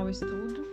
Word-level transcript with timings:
ao 0.00 0.08
estudo 0.08 0.64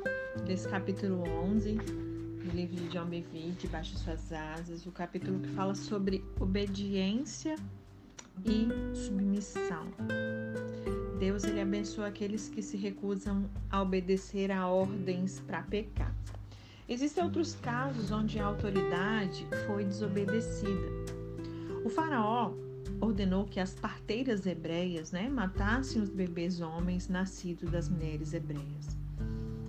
desse 0.45 0.69
capítulo 0.69 1.21
11 1.27 1.73
do 1.73 2.55
livro 2.55 2.77
de 2.77 2.87
John 2.87 3.07
Bevere, 3.07 3.51
Debaixo 3.59 3.91
de 3.91 3.99
Suas 3.99 4.31
Asas, 4.31 4.85
o 4.85 4.91
capítulo 4.91 5.41
que 5.41 5.49
fala 5.49 5.75
sobre 5.75 6.23
obediência 6.39 7.55
e 8.45 8.69
submissão. 8.95 9.85
Deus 11.19 11.43
ele 11.43 11.59
abençoa 11.59 12.07
aqueles 12.07 12.47
que 12.47 12.61
se 12.61 12.77
recusam 12.77 13.49
a 13.69 13.81
obedecer 13.81 14.49
a 14.49 14.65
ordens 14.65 15.41
para 15.41 15.61
pecar. 15.63 16.15
Existem 16.87 17.21
outros 17.21 17.55
casos 17.55 18.11
onde 18.11 18.39
a 18.39 18.45
autoridade 18.45 19.45
foi 19.65 19.83
desobedecida. 19.83 20.87
O 21.83 21.89
faraó 21.89 22.53
ordenou 23.01 23.43
que 23.43 23.59
as 23.59 23.75
parteiras 23.75 24.45
hebreias 24.45 25.11
né, 25.11 25.27
matassem 25.27 26.01
os 26.01 26.09
bebês 26.09 26.61
homens 26.61 27.09
nascidos 27.09 27.69
das 27.69 27.89
mulheres 27.89 28.33
hebreias. 28.33 28.96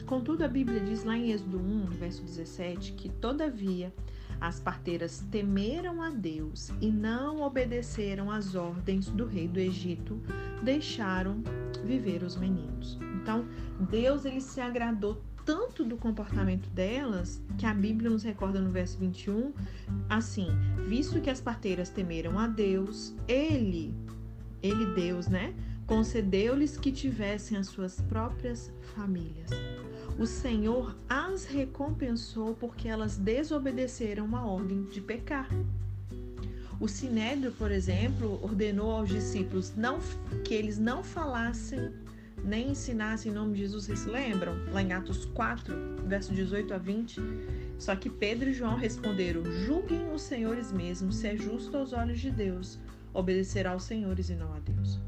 Contudo, 0.09 0.43
a 0.43 0.49
Bíblia 0.49 0.81
diz 0.81 1.05
lá 1.05 1.19
em 1.19 1.33
Êxodo 1.33 1.59
1, 1.59 1.85
verso 1.91 2.23
17, 2.23 2.93
que 2.93 3.11
todavia 3.11 3.93
as 4.41 4.59
parteiras 4.59 5.23
temeram 5.31 6.01
a 6.01 6.09
Deus 6.09 6.71
e 6.81 6.91
não 6.91 7.43
obedeceram 7.43 8.31
às 8.31 8.55
ordens 8.55 9.11
do 9.11 9.27
rei 9.27 9.47
do 9.47 9.61
Egito, 9.61 10.19
deixaram 10.63 11.43
viver 11.85 12.23
os 12.23 12.37
meninos. 12.37 12.99
Então, 13.21 13.45
Deus 13.91 14.25
ele 14.25 14.41
se 14.41 14.63
agradou 14.63 15.23
tanto 15.45 15.85
do 15.85 15.99
comportamento 15.99 16.71
delas 16.71 17.43
que 17.59 17.67
a 17.67 17.75
Bíblia 17.75 18.09
nos 18.09 18.23
recorda 18.23 18.63
no 18.63 18.71
verso 18.71 18.97
21, 18.99 19.53
assim, 20.09 20.49
visto 20.87 21.21
que 21.21 21.29
as 21.29 21.43
parteiras 21.43 21.91
temeram 21.91 22.39
a 22.39 22.47
Deus, 22.47 23.15
ele, 23.27 23.95
ele 24.63 24.87
Deus, 24.95 25.29
né, 25.29 25.55
concedeu-lhes 25.87 26.79
que 26.79 26.91
tivessem 26.91 27.59
as 27.59 27.67
suas 27.67 28.01
próprias 28.01 28.73
famílias. 28.95 29.78
O 30.19 30.27
Senhor 30.27 30.97
as 31.09 31.45
recompensou 31.45 32.53
porque 32.55 32.89
elas 32.89 33.17
desobedeceram 33.17 34.35
a 34.35 34.45
ordem 34.45 34.83
de 34.85 35.01
pecar. 35.01 35.49
O 36.81 36.89
Sinédrio, 36.89 37.53
por 37.53 37.71
exemplo, 37.71 38.41
ordenou 38.43 38.91
aos 38.91 39.09
discípulos 39.09 39.73
não, 39.77 40.01
que 40.45 40.55
eles 40.55 40.77
não 40.77 41.05
falassem 41.05 41.93
nem 42.45 42.71
ensinasse 42.71 43.29
em 43.29 43.33
nome 43.33 43.55
de 43.55 43.61
Jesus, 43.61 43.85
vocês 43.85 44.01
se 44.01 44.09
lembram? 44.09 44.55
Lá 44.73 44.83
em 44.83 44.93
Atos 44.93 45.25
4, 45.27 45.75
verso 46.07 46.33
18 46.35 46.75
a 46.75 46.79
20. 46.79 47.21
Só 47.79 47.95
que 47.95 48.11
Pedro 48.11 48.49
e 48.49 48.53
João 48.53 48.77
responderam: 48.77 49.45
Julguem 49.45 50.13
os 50.13 50.23
senhores 50.23 50.73
mesmos, 50.73 51.17
se 51.17 51.29
é 51.29 51.37
justo 51.37 51.77
aos 51.77 51.93
olhos 51.93 52.19
de 52.19 52.31
Deus, 52.31 52.79
obedecer 53.15 53.67
aos 53.67 53.85
senhores 53.85 54.31
e 54.31 54.35
não 54.35 54.53
a 54.53 54.59
Deus. 54.59 54.99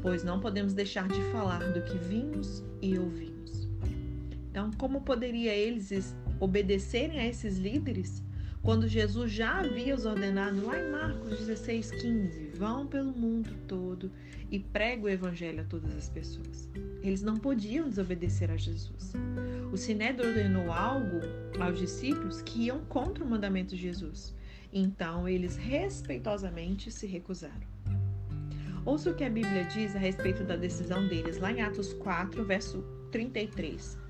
Pois 0.00 0.22
não 0.22 0.40
podemos 0.40 0.74
deixar 0.74 1.08
de 1.08 1.20
falar 1.32 1.72
do 1.72 1.82
que 1.82 1.96
vimos 1.98 2.62
e 2.82 2.98
ouvimos. 2.98 3.33
Então, 4.54 4.70
como 4.78 5.00
poderia 5.00 5.52
eles 5.52 6.14
obedecerem 6.38 7.18
a 7.18 7.26
esses 7.26 7.58
líderes 7.58 8.22
quando 8.62 8.86
Jesus 8.86 9.32
já 9.32 9.58
havia 9.58 9.96
os 9.96 10.06
ordenado 10.06 10.64
lá 10.64 10.78
em 10.78 10.92
Marcos 10.92 11.40
16, 11.40 11.90
15, 11.90 12.50
vão 12.54 12.86
pelo 12.86 13.10
mundo 13.10 13.50
todo 13.66 14.12
e 14.52 14.60
pregam 14.60 15.06
o 15.06 15.08
evangelho 15.08 15.62
a 15.62 15.64
todas 15.64 15.92
as 15.96 16.08
pessoas. 16.08 16.70
Eles 17.02 17.20
não 17.20 17.36
podiam 17.36 17.88
desobedecer 17.88 18.48
a 18.48 18.56
Jesus. 18.56 19.12
O 19.72 19.76
Sinédrio 19.76 20.28
ordenou 20.28 20.70
algo 20.70 21.18
aos 21.58 21.76
discípulos 21.76 22.40
que 22.40 22.66
iam 22.66 22.84
contra 22.84 23.24
o 23.24 23.28
mandamento 23.28 23.74
de 23.74 23.82
Jesus. 23.82 24.36
Então 24.72 25.28
eles 25.28 25.56
respeitosamente 25.56 26.92
se 26.92 27.08
recusaram. 27.08 27.66
Ouça 28.84 29.10
o 29.10 29.16
que 29.16 29.24
a 29.24 29.30
Bíblia 29.30 29.64
diz 29.64 29.96
a 29.96 29.98
respeito 29.98 30.44
da 30.44 30.54
decisão 30.54 31.08
deles, 31.08 31.40
lá 31.40 31.50
em 31.50 31.60
Atos 31.60 31.92
4, 31.94 32.44
verso 32.44 32.84
33. 33.10 34.03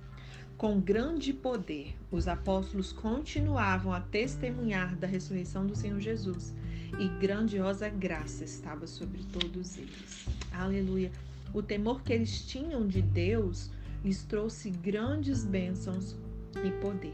Com 0.64 0.80
grande 0.80 1.30
poder, 1.30 1.94
os 2.10 2.26
apóstolos 2.26 2.90
continuavam 2.90 3.92
a 3.92 4.00
testemunhar 4.00 4.96
da 4.96 5.06
ressurreição 5.06 5.66
do 5.66 5.76
Senhor 5.76 6.00
Jesus 6.00 6.54
e 6.98 7.06
grandiosa 7.20 7.90
graça 7.90 8.44
estava 8.44 8.86
sobre 8.86 9.22
todos 9.24 9.76
eles. 9.76 10.26
Aleluia! 10.50 11.12
O 11.52 11.62
temor 11.62 12.02
que 12.02 12.14
eles 12.14 12.46
tinham 12.46 12.88
de 12.88 13.02
Deus 13.02 13.70
lhes 14.02 14.24
trouxe 14.24 14.70
grandes 14.70 15.44
bênçãos 15.44 16.16
e 16.64 16.70
poder. 16.80 17.12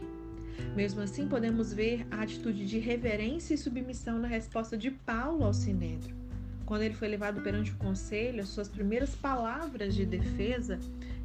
Mesmo 0.77 1.01
assim, 1.01 1.27
podemos 1.27 1.73
ver 1.73 2.07
a 2.09 2.23
atitude 2.23 2.65
de 2.65 2.79
reverência 2.79 3.55
e 3.55 3.59
submissão 3.59 4.21
na 4.21 4.29
resposta 4.29 4.79
de 4.79 4.93
Paulo 4.93 5.43
ao 5.43 5.53
Sinédrio. 5.53 6.15
Quando 6.65 6.83
ele 6.83 6.95
foi 6.95 7.09
levado 7.09 7.43
perante 7.43 7.73
o 7.73 7.77
conselho, 7.79 8.43
as 8.43 8.49
suas 8.51 8.69
primeiras 8.69 9.17
palavras 9.17 9.93
de 9.93 10.07
defesa 10.07 10.79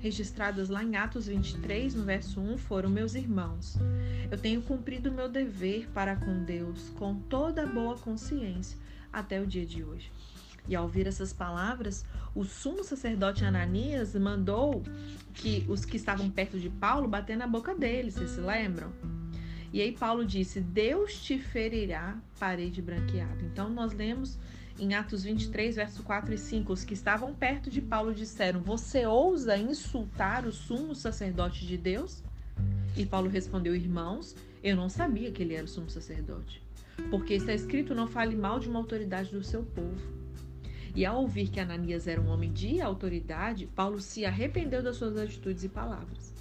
registradas 0.05 0.69
lá 0.69 0.83
em 0.83 0.95
Atos 0.95 1.25
23, 1.25 1.95
no 1.95 2.03
verso 2.03 2.39
1, 2.39 2.59
foram: 2.59 2.91
Meus 2.91 3.15
irmãos, 3.15 3.75
eu 4.29 4.37
tenho 4.37 4.61
cumprido 4.61 5.11
meu 5.11 5.27
dever 5.27 5.89
para 5.95 6.15
com 6.15 6.43
Deus 6.43 6.89
com 6.89 7.15
toda 7.15 7.65
boa 7.65 7.97
consciência 7.97 8.77
até 9.11 9.41
o 9.41 9.47
dia 9.47 9.65
de 9.65 9.83
hoje. 9.83 10.11
E 10.67 10.75
ao 10.75 10.83
ouvir 10.83 11.07
essas 11.07 11.33
palavras, 11.33 12.05
o 12.35 12.43
sumo 12.43 12.83
sacerdote 12.83 13.43
Ananias 13.43 14.13
mandou 14.13 14.83
que 15.33 15.65
os 15.67 15.83
que 15.83 15.97
estavam 15.97 16.29
perto 16.29 16.59
de 16.59 16.69
Paulo 16.69 17.07
bater 17.07 17.35
na 17.35 17.47
boca 17.47 17.73
dele, 17.73 18.11
vocês 18.11 18.29
se 18.29 18.39
lembram? 18.39 18.91
E 19.75 19.81
aí 19.81 19.91
Paulo 19.91 20.25
disse: 20.25 20.61
Deus 20.61 21.21
te 21.21 21.37
ferirá, 21.37 22.17
parede 22.39 22.81
branqueada. 22.81 23.43
Então 23.43 23.69
nós 23.69 23.91
lemos 23.91 24.39
em 24.79 24.93
Atos 24.93 25.25
23, 25.25 25.75
verso 25.75 26.01
4 26.01 26.33
e 26.33 26.37
5, 26.37 26.71
os 26.71 26.85
que 26.85 26.93
estavam 26.93 27.35
perto 27.35 27.69
de 27.69 27.81
Paulo 27.81 28.13
disseram: 28.13 28.61
Você 28.61 29.05
ousa 29.05 29.57
insultar 29.57 30.45
o 30.45 30.51
sumo 30.53 30.95
sacerdote 30.95 31.67
de 31.67 31.75
Deus? 31.75 32.23
E 32.95 33.05
Paulo 33.05 33.27
respondeu: 33.27 33.75
Irmãos, 33.75 34.33
eu 34.63 34.77
não 34.77 34.87
sabia 34.87 35.29
que 35.29 35.43
ele 35.43 35.55
era 35.55 35.65
o 35.65 35.67
sumo 35.67 35.89
sacerdote, 35.89 36.63
porque 37.09 37.33
está 37.33 37.53
escrito: 37.53 37.93
Não 37.93 38.07
fale 38.07 38.33
mal 38.33 38.61
de 38.61 38.69
uma 38.69 38.79
autoridade 38.79 39.29
do 39.29 39.43
seu 39.43 39.61
povo. 39.61 39.99
E 40.95 41.05
ao 41.05 41.21
ouvir 41.21 41.49
que 41.49 41.59
Ananias 41.59 42.07
era 42.07 42.21
um 42.21 42.29
homem 42.29 42.53
de 42.53 42.79
autoridade, 42.79 43.67
Paulo 43.75 43.99
se 43.99 44.25
arrependeu 44.25 44.81
das 44.81 44.95
suas 44.95 45.17
atitudes 45.17 45.65
e 45.65 45.67
palavras. 45.67 46.34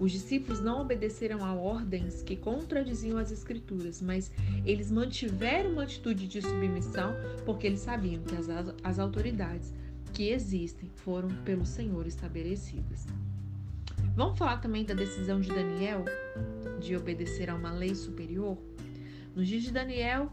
Os 0.00 0.12
discípulos 0.12 0.60
não 0.60 0.80
obedeceram 0.80 1.44
a 1.44 1.54
ordens 1.54 2.22
que 2.22 2.36
contradiziam 2.36 3.18
as 3.18 3.32
Escrituras, 3.32 4.00
mas 4.00 4.30
eles 4.64 4.90
mantiveram 4.90 5.72
uma 5.72 5.82
atitude 5.82 6.28
de 6.28 6.40
submissão 6.40 7.14
porque 7.44 7.66
eles 7.66 7.80
sabiam 7.80 8.22
que 8.22 8.36
as, 8.36 8.48
as 8.84 8.98
autoridades 8.98 9.74
que 10.12 10.30
existem 10.30 10.88
foram 10.96 11.28
pelo 11.44 11.66
Senhor 11.66 12.06
estabelecidas. 12.06 13.06
Vamos 14.14 14.38
falar 14.38 14.58
também 14.58 14.84
da 14.84 14.94
decisão 14.94 15.40
de 15.40 15.48
Daniel 15.48 16.04
de 16.80 16.96
obedecer 16.96 17.50
a 17.50 17.54
uma 17.54 17.72
lei 17.72 17.94
superior? 17.94 18.58
Nos 19.34 19.46
dias 19.46 19.62
de 19.62 19.70
Daniel, 19.70 20.32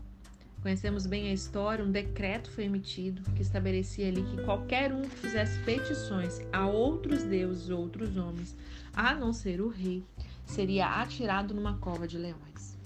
conhecemos 0.61 1.05
bem 1.05 1.29
a 1.29 1.33
história, 1.33 1.85
um 1.85 1.91
decreto 1.91 2.49
foi 2.49 2.63
emitido 2.63 3.21
que 3.35 3.43
estabelecia 3.43 4.07
ali 4.07 4.23
que 4.23 4.43
qualquer 4.43 4.91
um 4.91 5.03
que 5.03 5.17
fizesse 5.17 5.59
petições 5.59 6.41
a 6.51 6.65
outros 6.65 7.21
deuses 7.21 7.69
ou 7.69 7.81
outros 7.81 8.17
homens 8.17 8.55
a 8.95 9.13
não 9.13 9.33
ser 9.33 9.59
o 9.59 9.67
rei, 9.67 10.03
seria 10.45 11.01
atirado 11.01 11.53
numa 11.53 11.77
cova 11.77 12.07
de 12.07 12.17
leões. 12.17 12.77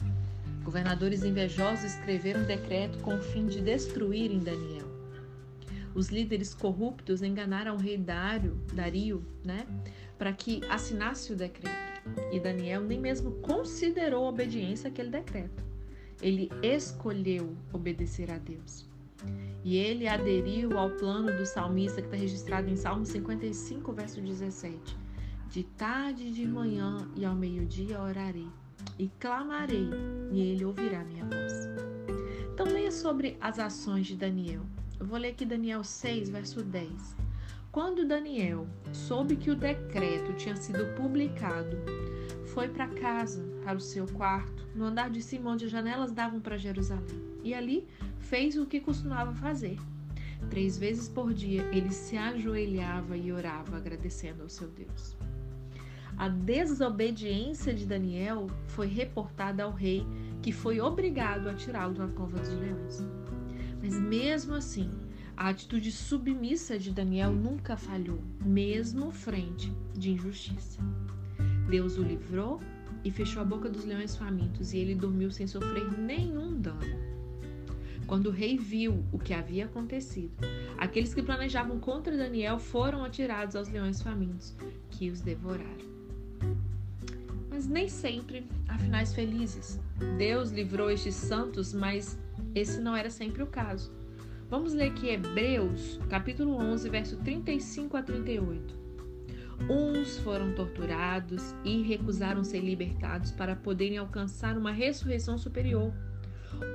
Governadores 0.63 1.23
invejosos 1.23 1.85
escreveram 1.85 2.41
um 2.41 2.45
decreto 2.45 2.99
com 2.99 3.15
o 3.15 3.21
fim 3.21 3.45
de 3.45 3.61
destruírem 3.61 4.39
Daniel. 4.39 4.87
Os 5.93 6.09
líderes 6.09 6.53
corruptos 6.53 7.21
enganaram 7.21 7.75
o 7.75 7.79
rei 7.79 7.97
Dário, 7.97 8.59
Dario, 8.73 9.23
né, 9.43 9.65
para 10.17 10.33
que 10.33 10.61
assinasse 10.69 11.31
o 11.33 11.35
decreto. 11.35 11.75
E 12.31 12.39
Daniel 12.39 12.81
nem 12.81 12.99
mesmo 12.99 13.31
considerou 13.41 14.25
a 14.25 14.29
obediência 14.29 14.89
àquele 14.89 15.09
decreto. 15.09 15.63
Ele 16.21 16.49
escolheu 16.63 17.55
obedecer 17.71 18.31
a 18.31 18.37
Deus. 18.37 18.87
E 19.63 19.77
ele 19.77 20.07
aderiu 20.07 20.77
ao 20.77 20.89
plano 20.91 21.35
do 21.35 21.45
salmista 21.45 22.01
que 22.01 22.07
está 22.07 22.17
registrado 22.17 22.69
em 22.69 22.75
Salmo 22.75 23.05
55, 23.05 23.91
verso 23.91 24.21
17 24.21 25.08
de 25.49 25.63
tarde 25.63 26.27
e 26.27 26.31
de 26.31 26.47
manhã 26.47 27.09
e 27.15 27.25
ao 27.25 27.35
meio-dia 27.35 27.99
orarei 27.99 28.47
e 28.99 29.09
clamarei, 29.19 29.89
e 30.31 30.39
ele 30.39 30.63
ouvirá 30.63 31.03
minha 31.03 31.25
voz. 31.25 31.67
Então 32.53 32.67
leia 32.67 32.91
sobre 32.91 33.35
as 33.41 33.57
ações 33.57 34.07
de 34.07 34.15
Daniel. 34.15 34.61
Eu 34.99 35.05
vou 35.07 35.17
ler 35.17 35.29
aqui 35.29 35.45
Daniel 35.45 35.83
6, 35.83 36.29
verso 36.29 36.61
10. 36.61 37.15
Quando 37.71 38.07
Daniel 38.07 38.67
soube 38.93 39.35
que 39.35 39.49
o 39.49 39.55
decreto 39.55 40.33
tinha 40.33 40.55
sido 40.55 40.93
publicado, 40.95 41.77
foi 42.47 42.67
para 42.67 42.87
casa, 42.87 43.43
para 43.63 43.77
o 43.77 43.81
seu 43.81 44.05
quarto, 44.07 44.67
no 44.75 44.85
andar 44.85 45.09
de 45.09 45.21
cima 45.21 45.51
onde 45.51 45.65
as 45.65 45.71
janelas 45.71 46.11
davam 46.11 46.39
para 46.39 46.57
Jerusalém. 46.57 47.23
E 47.43 47.53
ali 47.53 47.87
fez 48.19 48.57
o 48.57 48.65
que 48.65 48.79
costumava 48.79 49.33
fazer. 49.33 49.79
Três 50.49 50.77
vezes 50.77 51.07
por 51.09 51.33
dia 51.33 51.63
ele 51.71 51.91
se 51.91 52.17
ajoelhava 52.17 53.17
e 53.17 53.31
orava, 53.31 53.77
agradecendo 53.77 54.43
ao 54.43 54.49
seu 54.49 54.67
Deus. 54.67 55.17
A 56.19 56.27
desobediência 56.27 57.73
de 57.73 57.85
Daniel 57.85 58.47
foi 58.67 58.87
reportada 58.87 59.63
ao 59.63 59.71
rei, 59.71 60.05
que 60.41 60.51
foi 60.51 60.81
obrigado 60.81 61.47
a 61.47 61.53
tirá-lo 61.53 61.93
da 61.93 62.09
cova 62.09 62.37
dos 62.37 62.49
leões. 62.49 63.07
Mas 63.81 63.97
mesmo 63.97 64.53
assim, 64.53 64.91
A 65.41 65.47
atitude 65.47 65.89
submissa 65.89 66.77
de 66.77 66.91
Daniel 66.91 67.31
nunca 67.31 67.77
falhou, 67.77 68.21
mesmo 68.43 69.09
frente 69.09 69.73
de 69.97 70.11
injustiça. 70.11 70.81
Deus 71.69 71.97
o 71.97 72.03
livrou 72.03 72.59
e 73.05 73.09
fechou 73.09 73.41
a 73.41 73.45
boca 73.45 73.69
dos 73.69 73.85
leões 73.85 74.17
famintos, 74.17 74.73
e 74.73 74.79
ele 74.79 74.93
dormiu 74.93 75.31
sem 75.31 75.47
sofrer 75.47 75.97
nenhum 75.97 76.59
dano. 76.59 76.99
Quando 78.05 78.25
o 78.25 78.31
rei 78.31 78.57
viu 78.57 79.05
o 79.13 79.17
que 79.17 79.33
havia 79.33 79.63
acontecido, 79.63 80.33
aqueles 80.77 81.13
que 81.13 81.23
planejavam 81.23 81.79
contra 81.79 82.17
Daniel 82.17 82.59
foram 82.59 83.05
atirados 83.05 83.55
aos 83.55 83.69
leões 83.69 84.01
famintos, 84.01 84.53
que 84.89 85.09
os 85.09 85.21
devoraram. 85.21 85.98
Nem 87.67 87.87
sempre 87.87 88.47
há 88.67 88.77
finais 88.77 89.13
felizes. 89.13 89.79
Deus 90.17 90.51
livrou 90.51 90.89
estes 90.89 91.15
santos, 91.15 91.73
mas 91.73 92.17
esse 92.55 92.79
não 92.79 92.95
era 92.95 93.09
sempre 93.09 93.43
o 93.43 93.47
caso. 93.47 93.91
Vamos 94.49 94.73
ler 94.73 94.89
aqui 94.89 95.09
Hebreus, 95.09 95.99
capítulo 96.09 96.55
11, 96.55 96.89
verso 96.89 97.17
35 97.17 97.97
a 97.97 98.01
38. 98.01 98.79
Uns 99.69 100.17
foram 100.19 100.53
torturados 100.53 101.53
e 101.63 101.81
recusaram 101.83 102.43
ser 102.43 102.61
libertados 102.61 103.31
para 103.31 103.55
poderem 103.55 103.97
alcançar 103.97 104.57
uma 104.57 104.71
ressurreição 104.71 105.37
superior. 105.37 105.93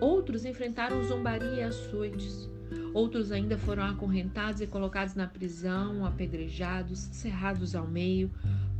Outros 0.01 0.45
enfrentaram 0.45 1.03
zombaria 1.05 1.49
e 1.49 1.63
açoites. 1.63 2.49
Outros 2.93 3.33
ainda 3.33 3.59
foram 3.59 3.85
acorrentados 3.85 4.61
e 4.61 4.67
colocados 4.67 5.15
na 5.15 5.27
prisão, 5.27 6.05
apedrejados, 6.05 6.99
cerrados 6.99 7.75
ao 7.75 7.87
meio, 7.87 8.31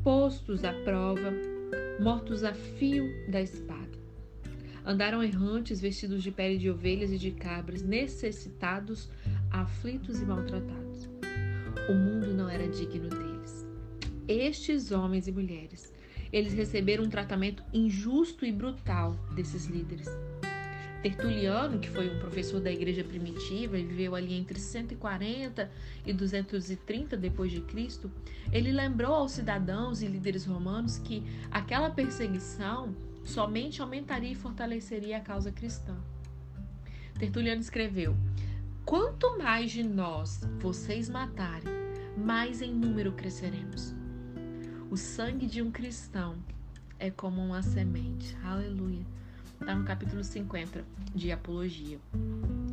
postos 0.03 0.65
à 0.65 0.73
prova, 0.73 1.33
mortos 2.01 2.45
a 2.45 2.53
fio 2.53 3.05
da 3.29 3.41
espada. 3.41 3.99
Andaram 4.85 5.23
errantes, 5.23 5.81
vestidos 5.81 6.23
de 6.23 6.31
pele 6.31 6.59
de 6.59 6.69
ovelhas 6.69 7.11
e 7.11 7.19
de 7.19 7.31
cabras, 7.31 7.83
necessitados, 7.83 9.09
aflitos 9.51 10.21
e 10.21 10.25
maltratados. 10.25 11.09
O 11.89 11.95
mundo 11.95 12.35
não 12.35 12.49
era 12.49 12.69
digno 12.69 13.09
deles. 13.09 13.67
Estes 14.29 14.93
homens 14.93 15.27
e 15.27 15.33
mulheres, 15.33 15.93
eles 16.33 16.53
receberam 16.53 17.05
um 17.05 17.09
tratamento 17.09 17.63
injusto 17.73 18.45
e 18.45 18.53
brutal 18.53 19.17
desses 19.35 19.67
líderes. 19.67 20.09
Tertuliano, 21.05 21.79
que 21.79 21.91
foi 21.91 22.09
um 22.09 22.19
professor 22.19 22.63
da 22.63 22.73
igreja 22.73 23.05
primitiva 23.05 23.79
e 23.79 23.85
viveu 23.85 24.15
ali 24.15 24.33
entre 24.33 24.59
140 24.59 25.71
e 26.07 26.15
230 26.15 27.15
depois 27.15 27.53
de 27.53 27.61
Cristo, 27.61 28.11
ele 28.51 28.73
lembrou 28.73 29.13
aos 29.13 29.33
cidadãos 29.33 30.01
e 30.01 30.07
líderes 30.07 30.47
romanos 30.47 30.97
que 30.97 31.23
aquela 31.51 31.91
perseguição 31.91 32.97
somente 33.23 33.83
aumentaria 33.83 34.33
e 34.33 34.35
fortaleceria 34.35 35.19
a 35.19 35.21
causa 35.21 35.53
cristã. 35.53 35.95
Tertuliano 37.19 37.61
escreveu: 37.61 38.17
Quanto 38.87 39.37
mais 39.37 39.73
de 39.73 39.83
nós 39.83 40.41
vocês 40.59 41.11
matarem, 41.11 41.71
mais 42.17 42.63
em 42.63 42.73
número 42.73 43.13
cresceremos. 43.13 43.95
O 44.91 44.97
sangue 44.97 45.47
de 45.47 45.61
um 45.61 45.71
cristão 45.71 46.39
é 46.99 47.11
como 47.11 47.43
uma 47.43 47.61
semente. 47.61 48.35
Aleluia. 48.43 49.05
Está 49.65 49.75
no 49.75 49.85
capítulo 49.85 50.23
50 50.23 50.85
de 51.15 51.33
Apologia. 51.33 51.99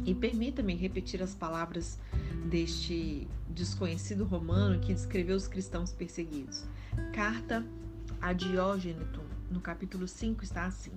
E 0.06 0.14
permita-me 0.14 0.76
repetir 0.76 1.24
as 1.24 1.34
palavras 1.34 1.98
deste 2.50 3.30
desconhecido 3.50 4.26
romano 4.26 4.78
que 4.82 4.94
descreveu 4.94 5.38
os 5.38 5.48
cristãos 5.48 5.94
perseguidos. 5.94 6.66
Carta 7.14 7.66
a 8.22 8.34
Diógenes, 8.34 9.08
no 9.50 9.62
capítulo 9.62 10.06
5 10.06 10.44
está 10.44 10.66
assim: 10.66 10.92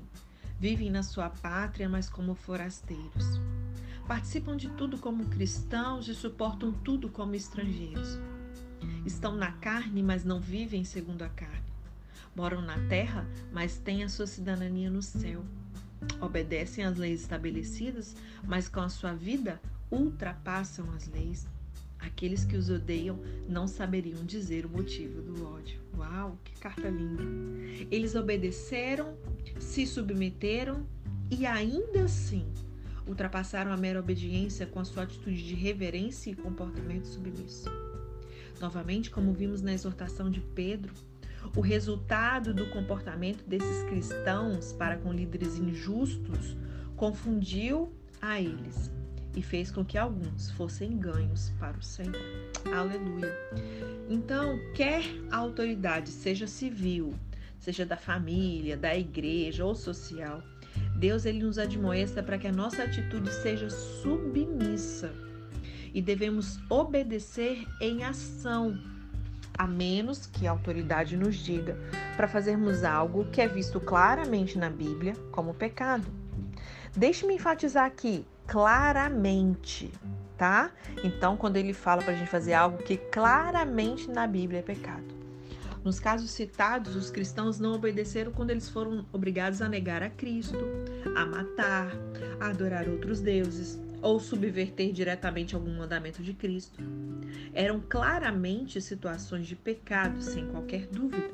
Vivem 0.58 0.90
na 0.90 1.04
sua 1.04 1.30
pátria, 1.30 1.88
mas 1.88 2.10
como 2.10 2.34
forasteiros. 2.34 3.40
Participam 4.08 4.56
de 4.56 4.70
tudo 4.70 4.98
como 4.98 5.24
cristãos 5.26 6.08
e 6.08 6.14
suportam 6.16 6.72
tudo 6.72 7.08
como 7.08 7.36
estrangeiros. 7.36 8.18
Estão 9.06 9.36
na 9.36 9.52
carne, 9.52 10.02
mas 10.02 10.24
não 10.24 10.40
vivem 10.40 10.82
segundo 10.82 11.22
a 11.22 11.28
carne. 11.28 11.72
Moram 12.34 12.60
na 12.60 12.80
terra, 12.88 13.24
mas 13.52 13.78
têm 13.78 14.02
a 14.02 14.08
sua 14.08 14.26
cidadania 14.26 14.90
no 14.90 15.00
céu. 15.00 15.44
Obedecem 16.20 16.84
às 16.84 16.96
leis 16.96 17.20
estabelecidas, 17.20 18.16
mas 18.44 18.68
com 18.68 18.80
a 18.80 18.88
sua 18.88 19.14
vida 19.14 19.60
ultrapassam 19.90 20.90
as 20.92 21.08
leis. 21.08 21.46
Aqueles 21.98 22.44
que 22.44 22.56
os 22.56 22.68
odeiam 22.68 23.18
não 23.48 23.66
saberiam 23.66 24.24
dizer 24.24 24.66
o 24.66 24.68
motivo 24.68 25.22
do 25.22 25.46
ódio. 25.46 25.80
Uau, 25.96 26.38
que 26.44 26.52
carta 26.60 26.88
linda! 26.88 27.22
Eles 27.90 28.14
obedeceram, 28.14 29.16
se 29.58 29.86
submeteram 29.86 30.86
e 31.30 31.46
ainda 31.46 32.04
assim 32.04 32.44
ultrapassaram 33.06 33.70
a 33.70 33.76
mera 33.76 34.00
obediência 34.00 34.66
com 34.66 34.80
a 34.80 34.84
sua 34.84 35.02
atitude 35.02 35.42
de 35.42 35.54
reverência 35.54 36.30
e 36.30 36.34
comportamento 36.34 37.06
submisso. 37.06 37.68
Novamente, 38.60 39.10
como 39.10 39.32
vimos 39.32 39.60
na 39.60 39.72
exortação 39.72 40.30
de 40.30 40.40
Pedro, 40.40 40.92
o 41.56 41.60
resultado 41.60 42.52
do 42.52 42.66
comportamento 42.70 43.44
desses 43.44 43.82
cristãos 43.84 44.72
para 44.72 44.96
com 44.96 45.12
líderes 45.12 45.56
injustos 45.56 46.56
confundiu 46.96 47.92
a 48.20 48.40
eles 48.40 48.90
e 49.36 49.42
fez 49.42 49.70
com 49.70 49.84
que 49.84 49.98
alguns 49.98 50.50
fossem 50.52 50.96
ganhos 50.96 51.52
para 51.58 51.76
o 51.76 51.82
Senhor. 51.82 52.14
Aleluia. 52.72 53.32
Então, 54.08 54.58
quer 54.74 55.02
a 55.30 55.36
autoridade 55.36 56.08
seja 56.10 56.46
civil, 56.46 57.14
seja 57.58 57.84
da 57.84 57.96
família, 57.96 58.76
da 58.76 58.96
igreja 58.96 59.64
ou 59.64 59.74
social, 59.74 60.42
Deus 60.96 61.24
ele 61.24 61.42
nos 61.42 61.58
admoesta 61.58 62.22
para 62.22 62.38
que 62.38 62.46
a 62.46 62.52
nossa 62.52 62.84
atitude 62.84 63.30
seja 63.32 63.68
submissa 63.70 65.12
e 65.92 66.02
devemos 66.02 66.58
obedecer 66.68 67.64
em 67.80 68.02
ação, 68.02 68.78
a 69.56 69.66
menos 69.66 70.26
que 70.26 70.46
a 70.46 70.50
autoridade 70.50 71.16
nos 71.16 71.36
diga 71.36 71.76
para 72.16 72.28
fazermos 72.28 72.84
algo 72.84 73.24
que 73.26 73.40
é 73.40 73.48
visto 73.48 73.80
claramente 73.80 74.58
na 74.58 74.68
Bíblia 74.68 75.14
como 75.30 75.54
pecado. 75.54 76.04
Deixe-me 76.96 77.34
enfatizar 77.34 77.84
aqui: 77.84 78.26
claramente, 78.46 79.92
tá? 80.36 80.70
Então, 81.02 81.36
quando 81.36 81.56
ele 81.56 81.72
fala 81.72 82.02
para 82.02 82.12
a 82.12 82.16
gente 82.16 82.30
fazer 82.30 82.54
algo 82.54 82.78
que 82.78 82.96
claramente 82.96 84.10
na 84.10 84.26
Bíblia 84.26 84.60
é 84.60 84.62
pecado. 84.62 85.14
Nos 85.84 86.00
casos 86.00 86.30
citados, 86.30 86.96
os 86.96 87.10
cristãos 87.10 87.60
não 87.60 87.74
obedeceram 87.74 88.32
quando 88.32 88.50
eles 88.50 88.70
foram 88.70 89.04
obrigados 89.12 89.60
a 89.60 89.68
negar 89.68 90.02
a 90.02 90.08
Cristo, 90.08 90.64
a 91.14 91.26
matar, 91.26 91.88
a 92.40 92.48
adorar 92.48 92.88
outros 92.88 93.20
deuses 93.20 93.83
ou 94.04 94.20
subverter 94.20 94.92
diretamente 94.92 95.54
algum 95.54 95.78
mandamento 95.78 96.22
de 96.22 96.34
Cristo. 96.34 96.78
Eram 97.54 97.80
claramente 97.80 98.78
situações 98.80 99.46
de 99.46 99.56
pecado, 99.56 100.20
sem 100.20 100.46
qualquer 100.46 100.86
dúvida. 100.86 101.30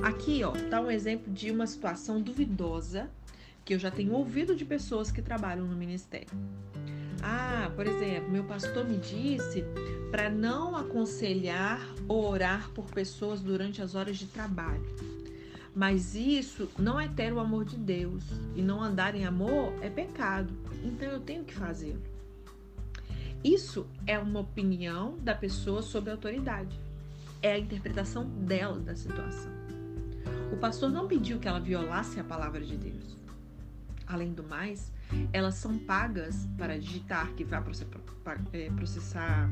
Aqui, 0.00 0.44
ó, 0.44 0.52
tá 0.70 0.80
um 0.80 0.90
exemplo 0.90 1.32
de 1.32 1.50
uma 1.50 1.66
situação 1.66 2.22
duvidosa 2.22 3.10
que 3.64 3.74
eu 3.74 3.78
já 3.78 3.90
tenho 3.90 4.12
ouvido 4.12 4.54
de 4.54 4.64
pessoas 4.64 5.10
que 5.10 5.20
trabalham 5.20 5.66
no 5.66 5.76
ministério. 5.76 6.28
Ah, 7.20 7.70
por 7.74 7.86
exemplo, 7.86 8.30
meu 8.30 8.44
pastor 8.44 8.84
me 8.84 8.96
disse 8.96 9.64
para 10.12 10.30
não 10.30 10.76
aconselhar 10.76 11.84
ou 12.06 12.24
orar 12.24 12.70
por 12.70 12.86
pessoas 12.86 13.40
durante 13.40 13.82
as 13.82 13.96
horas 13.96 14.16
de 14.16 14.26
trabalho. 14.26 15.17
Mas 15.78 16.16
isso 16.16 16.68
não 16.76 16.98
é 16.98 17.06
ter 17.06 17.32
o 17.32 17.38
amor 17.38 17.64
de 17.64 17.76
Deus. 17.76 18.24
E 18.56 18.62
não 18.62 18.82
andar 18.82 19.14
em 19.14 19.24
amor 19.24 19.72
é 19.80 19.88
pecado. 19.88 20.52
Então 20.82 21.06
eu 21.06 21.20
tenho 21.20 21.44
que 21.44 21.54
fazê-lo. 21.54 22.02
Isso 23.44 23.86
é 24.04 24.18
uma 24.18 24.40
opinião 24.40 25.16
da 25.18 25.36
pessoa 25.36 25.80
sobre 25.80 26.10
a 26.10 26.14
autoridade. 26.14 26.76
É 27.40 27.52
a 27.52 27.58
interpretação 27.60 28.24
dela 28.24 28.80
da 28.80 28.96
situação. 28.96 29.52
O 30.52 30.56
pastor 30.56 30.90
não 30.90 31.06
pediu 31.06 31.38
que 31.38 31.46
ela 31.46 31.60
violasse 31.60 32.18
a 32.18 32.24
palavra 32.24 32.60
de 32.60 32.76
Deus. 32.76 33.16
Além 34.04 34.32
do 34.32 34.42
mais, 34.42 34.92
elas 35.32 35.54
são 35.54 35.78
pagas 35.78 36.48
para 36.58 36.76
digitar, 36.76 37.32
que 37.34 37.44
vai 37.44 37.62
é, 38.52 38.68
processar 38.70 39.48